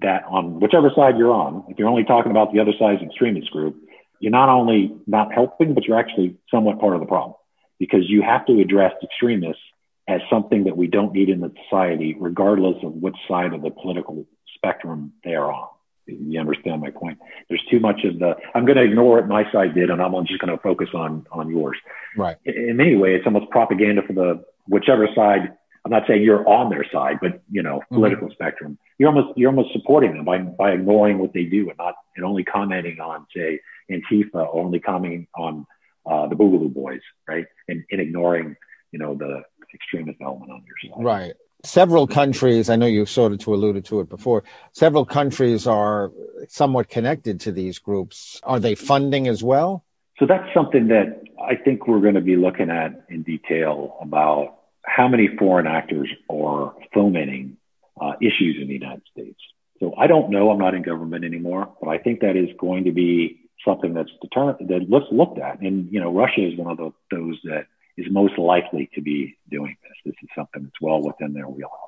that 0.00 0.24
on 0.28 0.60
whichever 0.60 0.90
side 0.96 1.16
you're 1.16 1.32
on, 1.32 1.64
if 1.68 1.78
you're 1.78 1.88
only 1.88 2.04
talking 2.04 2.30
about 2.30 2.52
the 2.52 2.60
other 2.60 2.72
side's 2.78 3.02
extremist 3.02 3.50
group, 3.50 3.76
you're 4.18 4.32
not 4.32 4.48
only 4.48 4.96
not 5.06 5.32
helping, 5.32 5.74
but 5.74 5.84
you're 5.84 5.98
actually 5.98 6.36
somewhat 6.50 6.80
part 6.80 6.94
of 6.94 7.00
the 7.00 7.06
problem 7.06 7.36
because 7.78 8.08
you 8.08 8.22
have 8.22 8.46
to 8.46 8.60
address 8.60 8.92
extremists 9.02 9.62
as 10.08 10.20
something 10.30 10.64
that 10.64 10.76
we 10.76 10.86
don't 10.86 11.12
need 11.12 11.28
in 11.28 11.40
the 11.40 11.52
society, 11.64 12.16
regardless 12.18 12.76
of 12.82 12.92
which 12.92 13.16
side 13.28 13.52
of 13.52 13.62
the 13.62 13.70
political 13.70 14.26
spectrum 14.56 15.12
they 15.24 15.34
are 15.34 15.52
on. 15.52 15.68
You 16.06 16.40
understand 16.40 16.80
my 16.80 16.90
point? 16.90 17.18
There's 17.48 17.64
too 17.70 17.80
much 17.80 18.04
of 18.04 18.18
the, 18.18 18.36
I'm 18.54 18.64
going 18.66 18.76
to 18.76 18.84
ignore 18.84 19.16
what 19.16 19.28
my 19.28 19.50
side 19.52 19.74
did 19.74 19.90
and 19.90 20.02
I'm 20.02 20.12
just 20.26 20.40
going 20.40 20.54
to 20.54 20.62
focus 20.62 20.88
on, 20.94 21.26
on 21.32 21.50
yours. 21.50 21.78
Right. 22.16 22.36
In 22.44 22.76
many 22.76 22.96
ways, 22.96 23.18
it's 23.18 23.26
almost 23.26 23.50
propaganda 23.50 24.02
for 24.02 24.12
the, 24.12 24.44
whichever 24.66 25.08
side 25.14 25.56
I'm 25.84 25.90
not 25.90 26.04
saying 26.08 26.22
you're 26.22 26.48
on 26.48 26.70
their 26.70 26.84
side, 26.90 27.18
but 27.20 27.42
you 27.50 27.62
know, 27.62 27.78
mm-hmm. 27.78 27.96
political 27.96 28.30
spectrum. 28.30 28.78
You're 28.98 29.10
almost 29.10 29.36
you're 29.36 29.50
almost 29.50 29.72
supporting 29.72 30.14
them 30.14 30.24
by 30.24 30.38
by 30.38 30.72
ignoring 30.72 31.18
what 31.18 31.34
they 31.34 31.44
do 31.44 31.68
and 31.68 31.76
not 31.78 31.94
and 32.16 32.24
only 32.24 32.42
commenting 32.42 33.00
on 33.00 33.26
say 33.36 33.60
Antifa 33.90 34.34
or 34.34 34.64
only 34.64 34.80
commenting 34.80 35.26
on 35.34 35.66
uh, 36.06 36.26
the 36.28 36.36
Boogaloo 36.36 36.72
Boys, 36.72 37.00
right? 37.28 37.44
And, 37.68 37.84
and 37.90 38.00
ignoring 38.00 38.56
you 38.92 38.98
know 38.98 39.14
the 39.14 39.42
extremist 39.74 40.20
element 40.22 40.50
on 40.52 40.64
your 40.64 40.76
side. 40.94 41.04
Right. 41.04 41.34
Several 41.64 42.06
countries, 42.06 42.68
I 42.68 42.76
know 42.76 42.86
you 42.86 43.06
sort 43.06 43.32
of 43.32 43.46
alluded 43.46 43.86
to 43.86 44.00
it 44.00 44.08
before. 44.08 44.44
Several 44.72 45.04
countries 45.04 45.66
are 45.66 46.12
somewhat 46.48 46.88
connected 46.88 47.40
to 47.40 47.52
these 47.52 47.78
groups. 47.78 48.40
Are 48.44 48.60
they 48.60 48.74
funding 48.74 49.28
as 49.28 49.42
well? 49.42 49.84
So 50.18 50.26
that's 50.26 50.46
something 50.52 50.88
that 50.88 51.22
I 51.42 51.56
think 51.56 51.88
we're 51.88 52.00
going 52.00 52.14
to 52.14 52.20
be 52.20 52.36
looking 52.36 52.70
at 52.70 53.04
in 53.08 53.22
detail 53.22 53.96
about 54.00 54.58
how 54.82 55.08
many 55.08 55.28
foreign 55.38 55.66
actors 55.66 56.08
are 56.30 56.74
fomenting 56.92 57.56
uh, 58.00 58.12
issues 58.20 58.58
in 58.60 58.68
the 58.68 58.74
United 58.74 59.02
States. 59.10 59.40
So 59.80 59.94
I 59.96 60.06
don't 60.06 60.30
know. 60.30 60.50
I'm 60.50 60.58
not 60.58 60.74
in 60.74 60.82
government 60.82 61.24
anymore, 61.24 61.74
but 61.80 61.88
I 61.88 61.98
think 61.98 62.20
that 62.20 62.36
is 62.36 62.50
going 62.58 62.84
to 62.84 62.92
be 62.92 63.40
something 63.64 63.94
that's 63.94 64.10
determined 64.20 64.68
that 64.68 64.88
looks 64.88 65.06
looked 65.10 65.38
at. 65.38 65.60
And 65.60 65.90
you 65.90 66.00
know, 66.00 66.12
Russia 66.12 66.46
is 66.46 66.58
one 66.58 66.70
of 66.70 66.76
the, 66.76 66.92
those 67.10 67.38
that 67.44 67.66
is 67.96 68.06
most 68.10 68.38
likely 68.38 68.90
to 68.94 69.00
be 69.00 69.36
doing 69.50 69.76
this. 69.82 69.92
This 70.04 70.14
is 70.22 70.28
something 70.36 70.64
that's 70.64 70.80
well 70.80 71.02
within 71.02 71.32
their 71.32 71.48
wheelhouse. 71.48 71.78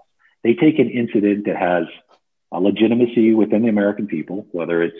They 0.42 0.55
take 0.55 0.79
an 0.79 0.90
incident 0.90 1.47
that 1.47 1.57
has 1.57 1.85
a 2.53 2.61
legitimacy 2.61 3.35
within 3.35 3.62
the 3.62 3.69
American 3.69 4.07
people, 4.07 4.47
whether 4.53 4.83
it's 4.83 4.97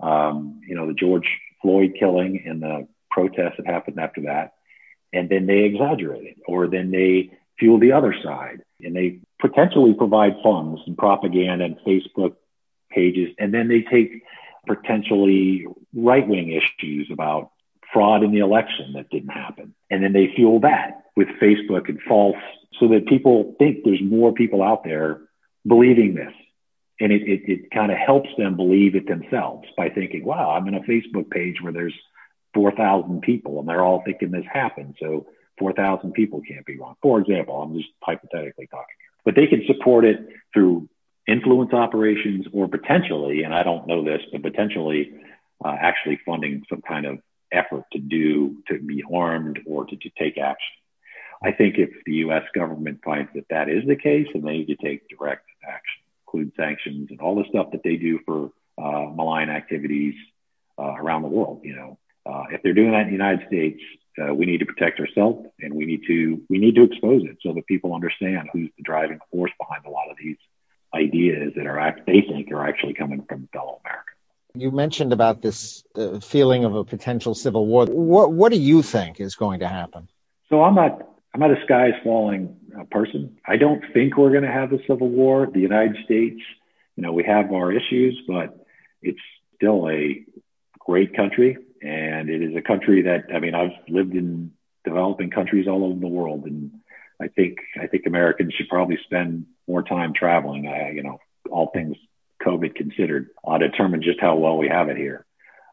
um, 0.00 0.60
you 0.66 0.74
know 0.74 0.86
the 0.86 0.94
George 0.94 1.28
Floyd 1.62 1.94
killing 1.98 2.44
and 2.46 2.62
the 2.62 2.86
protests 3.10 3.54
that 3.58 3.66
happened 3.66 3.98
after 3.98 4.22
that, 4.22 4.54
and 5.12 5.28
then 5.28 5.46
they 5.46 5.60
exaggerate 5.60 6.24
it, 6.24 6.36
or 6.46 6.68
then 6.68 6.90
they 6.90 7.30
fuel 7.58 7.78
the 7.78 7.92
other 7.92 8.14
side, 8.22 8.62
and 8.80 8.94
they 8.94 9.20
potentially 9.40 9.94
provide 9.94 10.34
funds 10.42 10.80
and 10.86 10.96
propaganda 10.96 11.64
and 11.64 11.78
Facebook 11.86 12.36
pages, 12.90 13.34
and 13.38 13.52
then 13.52 13.68
they 13.68 13.82
take 13.82 14.22
potentially 14.66 15.66
right 15.94 16.26
wing 16.26 16.50
issues 16.50 17.08
about 17.12 17.50
fraud 17.94 18.24
in 18.24 18.32
the 18.32 18.40
election 18.40 18.92
that 18.94 19.08
didn't 19.08 19.30
happen. 19.30 19.74
And 19.90 20.02
then 20.02 20.12
they 20.12 20.32
fuel 20.36 20.60
that 20.60 21.04
with 21.16 21.28
Facebook 21.40 21.88
and 21.88 22.00
false 22.02 22.36
so 22.80 22.88
that 22.88 23.06
people 23.06 23.54
think 23.58 23.78
there's 23.84 24.02
more 24.02 24.32
people 24.32 24.62
out 24.62 24.84
there 24.84 25.20
believing 25.66 26.14
this. 26.14 26.32
And 27.00 27.12
it, 27.12 27.22
it, 27.22 27.40
it 27.46 27.70
kind 27.70 27.90
of 27.90 27.98
helps 27.98 28.28
them 28.36 28.56
believe 28.56 28.94
it 28.94 29.06
themselves 29.06 29.66
by 29.76 29.88
thinking, 29.88 30.24
wow, 30.24 30.50
I'm 30.50 30.68
in 30.68 30.74
a 30.74 30.80
Facebook 30.80 31.30
page 31.30 31.56
where 31.62 31.72
there's 31.72 31.94
4,000 32.54 33.22
people 33.22 33.60
and 33.60 33.68
they're 33.68 33.82
all 33.84 34.02
thinking 34.04 34.30
this 34.30 34.44
happened. 34.52 34.96
So 35.00 35.26
4,000 35.58 36.12
people 36.12 36.42
can't 36.46 36.66
be 36.66 36.78
wrong. 36.78 36.96
For 37.00 37.20
example, 37.20 37.62
I'm 37.62 37.76
just 37.76 37.88
hypothetically 38.02 38.66
talking 38.66 38.96
here, 38.98 39.22
but 39.24 39.34
they 39.36 39.46
can 39.46 39.64
support 39.66 40.04
it 40.04 40.18
through 40.52 40.88
influence 41.26 41.72
operations 41.72 42.46
or 42.52 42.68
potentially, 42.68 43.44
and 43.44 43.54
I 43.54 43.62
don't 43.62 43.86
know 43.86 44.04
this, 44.04 44.20
but 44.32 44.42
potentially 44.42 45.14
uh, 45.64 45.76
actually 45.80 46.20
funding 46.26 46.64
some 46.68 46.82
kind 46.82 47.06
of 47.06 47.18
effort 47.54 47.84
to 47.92 47.98
do, 47.98 48.56
to 48.68 48.78
be 48.78 49.02
armed 49.12 49.60
or 49.66 49.84
to, 49.84 49.96
to 49.96 50.10
take 50.18 50.38
action. 50.38 50.76
I 51.42 51.52
think 51.52 51.76
if 51.78 51.90
the 52.06 52.14
U.S. 52.26 52.44
government 52.54 53.00
finds 53.04 53.30
that 53.34 53.46
that 53.50 53.68
is 53.68 53.86
the 53.86 53.96
case, 53.96 54.28
and 54.34 54.44
they 54.44 54.58
need 54.58 54.68
to 54.68 54.76
take 54.76 55.08
direct 55.08 55.46
action, 55.62 56.02
include 56.26 56.52
sanctions 56.56 57.08
and 57.10 57.20
all 57.20 57.34
the 57.36 57.48
stuff 57.48 57.70
that 57.72 57.82
they 57.84 57.96
do 57.96 58.18
for 58.24 58.50
uh, 58.78 59.10
malign 59.14 59.50
activities 59.50 60.14
uh, 60.78 60.94
around 60.96 61.22
the 61.22 61.28
world. 61.28 61.60
You 61.62 61.76
know, 61.76 61.98
uh, 62.26 62.44
if 62.50 62.62
they're 62.62 62.74
doing 62.74 62.92
that 62.92 63.02
in 63.02 63.06
the 63.08 63.12
United 63.12 63.46
States, 63.46 63.80
uh, 64.18 64.32
we 64.32 64.46
need 64.46 64.58
to 64.58 64.66
protect 64.66 65.00
ourselves, 65.00 65.46
and 65.60 65.74
we 65.74 65.84
need 65.84 66.02
to 66.06 66.42
we 66.48 66.58
need 66.58 66.76
to 66.76 66.84
expose 66.84 67.22
it 67.24 67.36
so 67.42 67.52
that 67.52 67.66
people 67.66 67.94
understand 67.94 68.48
who's 68.52 68.70
the 68.76 68.82
driving 68.82 69.18
force 69.30 69.52
behind 69.58 69.84
a 69.84 69.90
lot 69.90 70.10
of 70.10 70.16
these 70.22 70.36
ideas 70.94 71.52
that 71.56 71.66
are 71.66 71.96
they 72.06 72.22
think 72.22 72.50
are 72.52 72.66
actually 72.66 72.94
coming 72.94 73.24
from 73.28 73.48
fellow 73.52 73.80
Americans. 73.84 74.03
You 74.56 74.70
mentioned 74.70 75.12
about 75.12 75.42
this 75.42 75.82
uh, 75.96 76.20
feeling 76.20 76.64
of 76.64 76.76
a 76.76 76.84
potential 76.84 77.34
civil 77.34 77.66
war. 77.66 77.86
What 77.86 78.32
what 78.32 78.52
do 78.52 78.58
you 78.58 78.82
think 78.82 79.20
is 79.20 79.34
going 79.34 79.58
to 79.60 79.66
happen? 79.66 80.08
So 80.48 80.62
I'm 80.62 80.76
not 80.76 81.08
I'm 81.34 81.40
not 81.40 81.50
a 81.50 81.60
skies 81.64 81.94
falling 82.04 82.56
uh, 82.78 82.84
person. 82.84 83.36
I 83.44 83.56
don't 83.56 83.82
think 83.92 84.16
we're 84.16 84.30
going 84.30 84.44
to 84.44 84.52
have 84.52 84.72
a 84.72 84.78
civil 84.86 85.08
war. 85.08 85.48
The 85.52 85.58
United 85.58 85.96
States, 86.04 86.40
you 86.94 87.02
know, 87.02 87.12
we 87.12 87.24
have 87.24 87.50
our 87.52 87.72
issues, 87.72 88.22
but 88.28 88.64
it's 89.02 89.18
still 89.56 89.88
a 89.88 90.24
great 90.78 91.16
country, 91.16 91.58
and 91.82 92.30
it 92.30 92.40
is 92.40 92.54
a 92.54 92.62
country 92.62 93.02
that 93.02 93.24
I 93.34 93.40
mean 93.40 93.56
I've 93.56 93.76
lived 93.88 94.14
in 94.14 94.52
developing 94.84 95.30
countries 95.30 95.66
all 95.66 95.84
over 95.84 95.98
the 95.98 96.06
world, 96.06 96.44
and 96.44 96.70
I 97.20 97.26
think 97.26 97.58
I 97.76 97.88
think 97.88 98.06
Americans 98.06 98.54
should 98.54 98.68
probably 98.68 99.00
spend 99.02 99.46
more 99.66 99.82
time 99.82 100.12
traveling. 100.14 100.68
I, 100.68 100.92
you 100.92 101.02
know, 101.02 101.18
all 101.50 101.72
things 101.74 101.96
COVID 102.44 102.74
considered, 102.74 103.30
uh, 103.46 103.58
determine 103.58 104.02
just 104.02 104.20
how 104.20 104.36
well 104.36 104.58
we 104.58 104.68
have 104.68 104.88
it 104.88 104.96
here. 104.96 105.24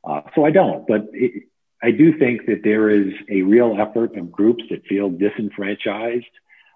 Uh, 0.04 0.22
so 0.36 0.46
I 0.46 0.52
don't, 0.52 0.88
but 0.88 1.08
it, 1.14 1.44
I 1.84 1.92
do 1.92 2.18
think 2.18 2.46
that 2.46 2.62
there 2.64 2.90
is 2.90 3.14
a 3.30 3.42
real 3.42 3.76
effort 3.80 4.16
of 4.16 4.32
groups 4.32 4.64
that 4.70 4.86
feel 4.86 5.10
disenfranchised, 5.10 6.26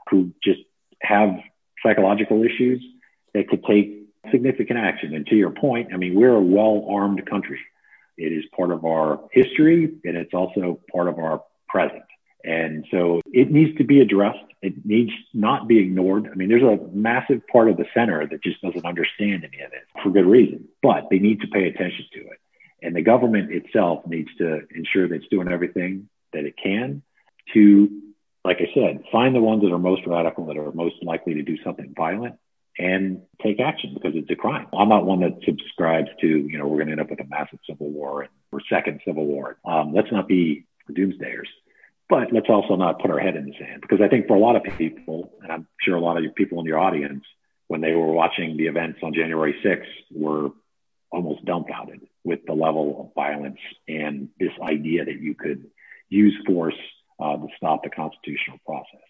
who 0.09 0.31
just 0.43 0.61
have 1.01 1.29
psychological 1.83 2.43
issues 2.43 2.83
that 3.33 3.47
could 3.49 3.63
take 3.65 4.05
significant 4.31 4.79
action. 4.79 5.13
And 5.13 5.25
to 5.27 5.35
your 5.35 5.51
point, 5.51 5.89
I 5.93 5.97
mean, 5.97 6.15
we're 6.15 6.35
a 6.35 6.41
well 6.41 6.87
armed 6.89 7.25
country. 7.29 7.59
It 8.17 8.31
is 8.31 8.45
part 8.55 8.71
of 8.71 8.85
our 8.85 9.19
history 9.31 9.93
and 10.03 10.17
it's 10.17 10.33
also 10.33 10.79
part 10.91 11.07
of 11.07 11.19
our 11.19 11.43
present. 11.67 12.03
And 12.45 12.85
so 12.91 13.21
it 13.25 13.51
needs 13.51 13.75
to 13.79 13.83
be 13.83 14.01
addressed. 14.01 14.45
It 14.61 14.85
needs 14.85 15.11
not 15.33 15.67
be 15.67 15.79
ignored. 15.79 16.29
I 16.31 16.35
mean, 16.35 16.47
there's 16.49 16.61
a 16.61 16.79
massive 16.93 17.41
part 17.51 17.69
of 17.69 17.77
the 17.77 17.85
center 17.93 18.27
that 18.27 18.43
just 18.43 18.61
doesn't 18.61 18.85
understand 18.85 19.43
any 19.43 19.63
of 19.63 19.71
this 19.71 19.81
for 20.03 20.11
good 20.11 20.27
reason, 20.27 20.67
but 20.83 21.07
they 21.09 21.17
need 21.17 21.41
to 21.41 21.47
pay 21.47 21.67
attention 21.67 22.05
to 22.13 22.19
it. 22.19 22.39
And 22.83 22.95
the 22.95 23.01
government 23.01 23.51
itself 23.51 24.05
needs 24.05 24.29
to 24.37 24.61
ensure 24.75 25.07
that 25.07 25.15
it's 25.15 25.27
doing 25.29 25.51
everything 25.51 26.07
that 26.33 26.45
it 26.45 26.53
can 26.61 27.01
to, 27.53 28.01
like 28.43 28.57
I 28.57 28.71
said, 28.75 29.03
find 29.11 29.33
the 29.33 29.41
ones 29.41 29.63
that 29.63 29.71
are 29.71 29.79
most 29.79 30.03
radical, 30.05 30.45
that 30.45 30.57
are 30.57 30.71
most 30.71 30.95
likely 31.01 31.35
to 31.35 31.41
do 31.41 31.57
something 31.63 31.93
violent 31.97 32.35
and 32.77 33.23
take 33.41 33.59
action 33.59 33.93
because 33.93 34.11
it's 34.15 34.29
a 34.29 34.35
crime. 34.35 34.67
I'm 34.77 34.89
not 34.89 35.05
one 35.05 35.21
that 35.21 35.39
subscribes 35.45 36.09
to, 36.21 36.27
you 36.27 36.57
know, 36.59 36.67
we're 36.67 36.77
going 36.77 36.87
to 36.87 36.91
end 36.91 37.01
up 37.01 37.09
with 37.09 37.21
a 37.21 37.27
massive 37.27 37.59
civil 37.67 37.89
war 37.89 38.27
or 38.51 38.61
second 38.69 39.01
civil 39.05 39.25
war. 39.25 39.57
Um, 39.65 39.93
let's 39.93 40.11
not 40.11 40.27
be 40.27 40.65
doomsdayers. 40.91 41.47
But 42.07 42.31
let's 42.31 42.49
also 42.49 42.75
not 42.75 43.01
put 43.01 43.09
our 43.09 43.19
head 43.19 43.35
in 43.35 43.45
the 43.45 43.53
sand 43.59 43.81
because 43.81 43.99
I 44.01 44.07
think 44.07 44.27
for 44.27 44.35
a 44.35 44.39
lot 44.39 44.55
of 44.55 44.63
people, 44.77 45.31
and 45.41 45.51
I'm 45.51 45.67
sure 45.81 45.95
a 45.95 46.01
lot 46.01 46.23
of 46.23 46.35
people 46.35 46.59
in 46.59 46.65
your 46.65 46.77
audience, 46.77 47.23
when 47.67 47.81
they 47.81 47.93
were 47.93 48.11
watching 48.11 48.57
the 48.57 48.67
events 48.67 48.99
on 49.01 49.13
January 49.13 49.55
6th, 49.65 49.87
were 50.11 50.49
almost 51.11 51.43
dumbfounded 51.45 52.01
with 52.23 52.39
the 52.45 52.53
level 52.53 52.99
of 52.99 53.13
violence 53.15 53.57
and 53.87 54.29
this 54.39 54.51
idea 54.61 55.05
that 55.05 55.19
you 55.19 55.33
could 55.33 55.65
use 56.09 56.35
force 56.45 56.75
uh, 57.19 57.37
to 57.37 57.47
stop 57.57 57.83
the 57.83 57.89
constitutional 57.89 58.59
process. 58.65 59.01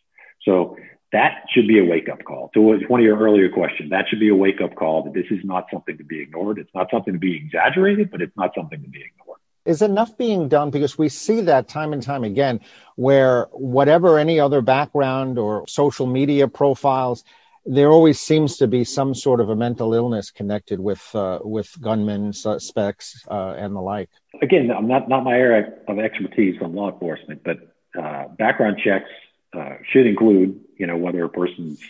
So 0.44 0.78
that 1.12 1.44
should 1.50 1.68
be 1.68 1.80
a 1.80 1.84
wake 1.84 2.08
up 2.08 2.24
call. 2.24 2.50
To 2.54 2.62
one 2.62 3.00
of 3.00 3.06
your 3.06 3.18
earlier 3.18 3.50
questions, 3.50 3.90
that 3.90 4.06
should 4.08 4.20
be 4.20 4.30
a 4.30 4.36
wake 4.36 4.62
up 4.62 4.76
call 4.76 5.04
that 5.04 5.14
this 5.14 5.26
is 5.32 5.44
not 5.44 5.66
something 5.72 5.98
to 5.98 6.04
be 6.06 6.22
ignored. 6.22 6.60
It's 6.60 6.74
not 6.74 6.88
something 6.92 7.14
to 7.14 7.20
be 7.20 7.36
exaggerated, 7.36 8.10
but 8.10 8.22
it's 8.22 8.36
not 8.38 8.52
something 8.56 8.82
to 8.82 8.90
be 8.90 9.00
ignored 9.02 9.40
is 9.66 9.82
enough 9.82 10.18
being 10.18 10.48
done 10.48 10.70
because 10.70 10.98
we 10.98 11.10
see 11.10 11.42
that 11.42 11.68
time 11.68 11.94
and 11.94 12.04
time 12.04 12.24
again 12.24 12.60
where 12.96 13.46
whatever 13.52 14.18
any 14.18 14.40
other 14.40 14.62
background 14.62 15.38
or 15.38 15.68
social 15.68 16.06
media 16.06 16.48
profiles 16.48 17.24
there 17.68 17.90
always 17.90 18.20
seems 18.20 18.58
to 18.58 18.68
be 18.68 18.84
some 18.84 19.16
sort 19.16 19.42
of 19.42 19.50
a 19.50 19.56
mental 19.56 19.96
illness 19.96 20.30
connected 20.30 20.80
with 20.80 21.04
uh, 21.16 21.40
with 21.44 21.76
gunmen 21.82 22.32
suspects 22.32 23.26
uh, 23.32 23.56
and 23.58 23.76
the 23.76 23.82
like. 23.82 24.10
Again 24.42 24.72
i'm 24.72 24.88
not 24.88 25.10
not 25.10 25.24
my 25.24 25.34
area 25.34 25.74
of 25.88 26.00
expertise 26.00 26.62
on 26.62 26.74
law 26.76 26.92
enforcement 26.92 27.42
but 27.44 27.58
uh, 28.00 28.28
background 28.38 28.78
checks 28.84 29.10
uh, 29.54 29.76
should 29.92 30.06
include 30.06 30.60
you 30.78 30.86
know 30.86 30.98
whether 30.98 31.24
a 31.24 31.30
person's 31.30 31.82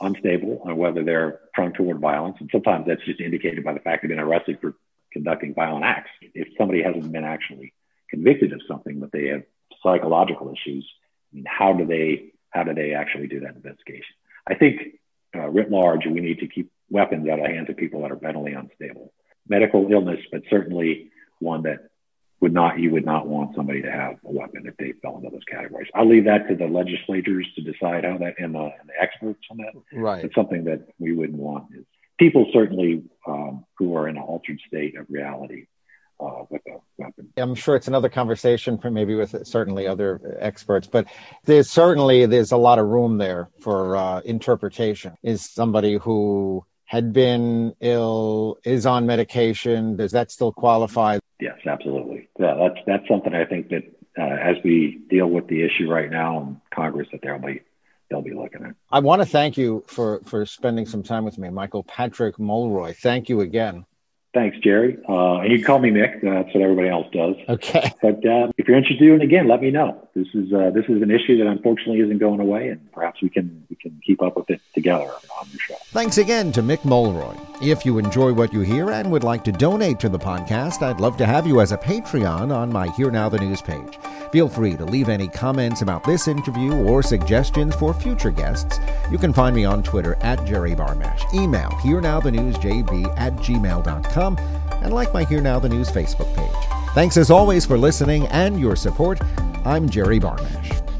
unstable 0.00 0.62
and 0.64 0.76
whether 0.76 1.04
they're 1.04 1.40
prone 1.54 1.72
toward 1.72 1.98
violence. 1.98 2.36
And 2.40 2.48
sometimes 2.52 2.86
that's 2.86 3.04
just 3.04 3.20
indicated 3.20 3.64
by 3.64 3.74
the 3.74 3.80
fact 3.80 4.02
they've 4.02 4.08
been 4.08 4.18
arrested 4.18 4.58
for 4.60 4.74
conducting 5.12 5.54
violent 5.54 5.84
acts. 5.84 6.10
If 6.34 6.48
somebody 6.58 6.82
hasn't 6.82 7.12
been 7.12 7.24
actually 7.24 7.72
convicted 8.08 8.52
of 8.52 8.60
something, 8.68 9.00
but 9.00 9.12
they 9.12 9.28
have 9.28 9.42
psychological 9.82 10.52
issues, 10.52 10.88
I 11.32 11.36
mean, 11.36 11.44
how 11.48 11.72
do 11.72 11.86
they 11.86 12.32
how 12.50 12.64
do 12.64 12.74
they 12.74 12.94
actually 12.94 13.28
do 13.28 13.40
that 13.40 13.54
investigation? 13.54 14.14
I 14.46 14.54
think 14.54 14.80
uh, 15.36 15.48
writ 15.48 15.70
large, 15.70 16.06
we 16.06 16.20
need 16.20 16.40
to 16.40 16.48
keep 16.48 16.70
weapons 16.90 17.28
out 17.28 17.38
of 17.38 17.46
the 17.46 17.52
hands 17.52 17.70
of 17.70 17.76
people 17.76 18.02
that 18.02 18.10
are 18.10 18.18
mentally 18.20 18.52
unstable. 18.52 19.12
Medical 19.48 19.86
illness, 19.90 20.20
but 20.32 20.42
certainly 20.50 21.10
one 21.38 21.62
that 21.62 21.90
would 22.40 22.52
not 22.52 22.78
you 22.78 22.90
would 22.90 23.04
not 23.04 23.26
want 23.26 23.54
somebody 23.54 23.82
to 23.82 23.90
have 23.90 24.16
a 24.24 24.32
weapon 24.32 24.64
if 24.66 24.76
they 24.78 24.92
fell 25.02 25.16
into 25.16 25.30
those 25.30 25.44
categories. 25.50 25.88
I'll 25.94 26.08
leave 26.08 26.24
that 26.24 26.48
to 26.48 26.56
the 26.56 26.66
legislators 26.66 27.46
to 27.54 27.62
decide 27.62 28.04
how 28.04 28.18
that 28.18 28.34
and 28.38 28.54
the, 28.54 28.60
and 28.60 28.88
the 28.88 29.00
experts 29.00 29.40
on 29.50 29.58
that. 29.58 29.74
Right. 29.92 30.24
It's 30.24 30.34
something 30.34 30.64
that 30.64 30.86
we 30.98 31.12
wouldn't 31.12 31.38
want 31.38 31.66
is 31.76 31.84
people 32.20 32.46
certainly 32.52 33.02
um, 33.26 33.64
who 33.78 33.96
are 33.96 34.06
in 34.06 34.16
an 34.16 34.22
altered 34.22 34.60
state 34.68 34.96
of 34.96 35.06
reality 35.08 35.66
uh, 36.20 36.44
with 36.50 36.60
a 36.68 36.76
weapon. 36.98 37.32
I'm 37.38 37.54
sure 37.54 37.74
it's 37.74 37.88
another 37.88 38.10
conversation 38.10 38.78
for 38.78 38.90
maybe 38.90 39.14
with 39.14 39.34
certainly 39.46 39.88
other 39.88 40.36
experts, 40.38 40.86
but 40.86 41.06
there's 41.46 41.70
certainly 41.70 42.26
there's 42.26 42.52
a 42.52 42.58
lot 42.58 42.78
of 42.78 42.86
room 42.86 43.16
there 43.18 43.48
for 43.60 43.96
uh, 43.96 44.20
interpretation. 44.20 45.16
Is 45.22 45.44
somebody 45.44 45.96
who 45.96 46.64
had 46.84 47.12
been 47.12 47.74
ill, 47.80 48.58
is 48.64 48.84
on 48.84 49.06
medication, 49.06 49.96
does 49.96 50.12
that 50.12 50.30
still 50.30 50.52
qualify? 50.52 51.18
Yes, 51.40 51.56
absolutely. 51.66 52.28
Yeah, 52.38 52.54
that's 52.54 52.84
that's 52.86 53.08
something 53.08 53.34
I 53.34 53.46
think 53.46 53.70
that 53.70 53.84
uh, 54.18 54.22
as 54.22 54.56
we 54.62 55.00
deal 55.08 55.28
with 55.28 55.46
the 55.46 55.62
issue 55.62 55.88
right 55.88 56.10
now 56.10 56.40
in 56.40 56.60
Congress, 56.74 57.08
that 57.12 57.22
there'll 57.22 57.40
be 57.40 57.62
they'll 58.10 58.22
be 58.22 58.34
looking 58.34 58.64
at. 58.64 58.74
I 58.90 59.00
want 59.00 59.22
to 59.22 59.26
thank 59.26 59.56
you 59.56 59.84
for 59.86 60.20
for 60.26 60.44
spending 60.44 60.86
some 60.86 61.02
time 61.02 61.24
with 61.24 61.38
me, 61.38 61.48
Michael 61.50 61.84
Patrick 61.84 62.38
Mulroy. 62.38 62.94
Thank 62.94 63.28
you 63.28 63.40
again. 63.40 63.86
Thanks, 64.32 64.56
Jerry. 64.58 64.96
Uh, 65.08 65.38
and 65.38 65.50
you 65.50 65.58
can 65.58 65.66
call 65.66 65.78
me 65.80 65.90
Mick. 65.90 66.20
That's 66.22 66.54
what 66.54 66.62
everybody 66.62 66.88
else 66.88 67.08
does. 67.12 67.34
Okay. 67.48 67.92
But 68.00 68.24
uh, 68.24 68.52
if 68.56 68.68
you're 68.68 68.76
interested 68.76 69.08
in 69.08 69.20
it 69.20 69.24
again, 69.24 69.48
let 69.48 69.60
me 69.60 69.70
know. 69.72 70.08
This 70.14 70.28
is 70.34 70.52
uh, 70.52 70.70
this 70.70 70.84
is 70.88 71.02
an 71.02 71.10
issue 71.10 71.36
that 71.38 71.48
unfortunately 71.48 72.00
isn't 72.00 72.18
going 72.18 72.38
away, 72.38 72.68
and 72.68 72.92
perhaps 72.92 73.20
we 73.22 73.28
can 73.28 73.64
we 73.68 73.76
can 73.76 74.00
keep 74.06 74.22
up 74.22 74.36
with 74.36 74.48
it 74.50 74.60
together 74.72 75.04
on 75.04 75.48
your 75.50 75.58
show. 75.58 75.74
Thanks 75.86 76.18
again 76.18 76.52
to 76.52 76.62
Mick 76.62 76.84
Mulroy. 76.84 77.36
If 77.60 77.84
you 77.84 77.98
enjoy 77.98 78.32
what 78.32 78.52
you 78.52 78.60
hear 78.60 78.90
and 78.90 79.10
would 79.10 79.24
like 79.24 79.44
to 79.44 79.52
donate 79.52 79.98
to 80.00 80.08
the 80.08 80.18
podcast, 80.18 80.82
I'd 80.82 81.00
love 81.00 81.16
to 81.18 81.26
have 81.26 81.46
you 81.46 81.60
as 81.60 81.72
a 81.72 81.78
Patreon 81.78 82.54
on 82.54 82.72
my 82.72 82.88
Here 82.92 83.10
Now 83.10 83.28
the 83.28 83.38
News 83.38 83.60
page. 83.60 83.98
Feel 84.32 84.48
free 84.48 84.76
to 84.76 84.84
leave 84.84 85.08
any 85.08 85.26
comments 85.26 85.82
about 85.82 86.04
this 86.04 86.28
interview 86.28 86.72
or 86.72 87.02
suggestions 87.02 87.74
for 87.74 87.92
future 87.92 88.30
guests. 88.30 88.78
You 89.10 89.18
can 89.18 89.32
find 89.32 89.54
me 89.54 89.64
on 89.64 89.82
Twitter 89.82 90.16
at 90.20 90.44
Jerry 90.46 90.74
Barmash. 90.74 91.34
Email 91.34 91.70
here 91.82 92.00
now 92.00 92.20
the 92.20 92.30
news 92.30 92.56
jb 92.56 93.12
at 93.18 93.34
gmail.com 93.36 94.19
and 94.20 94.92
like 94.92 95.14
my 95.14 95.24
Here 95.24 95.40
Now 95.40 95.58
the 95.58 95.68
News 95.68 95.90
Facebook 95.90 96.34
page. 96.36 96.94
Thanks 96.94 97.16
as 97.16 97.30
always 97.30 97.64
for 97.64 97.78
listening 97.78 98.26
and 98.28 98.60
your 98.60 98.76
support. 98.76 99.20
I'm 99.64 99.88
Jerry 99.88 100.20
Barmash. 100.20 100.99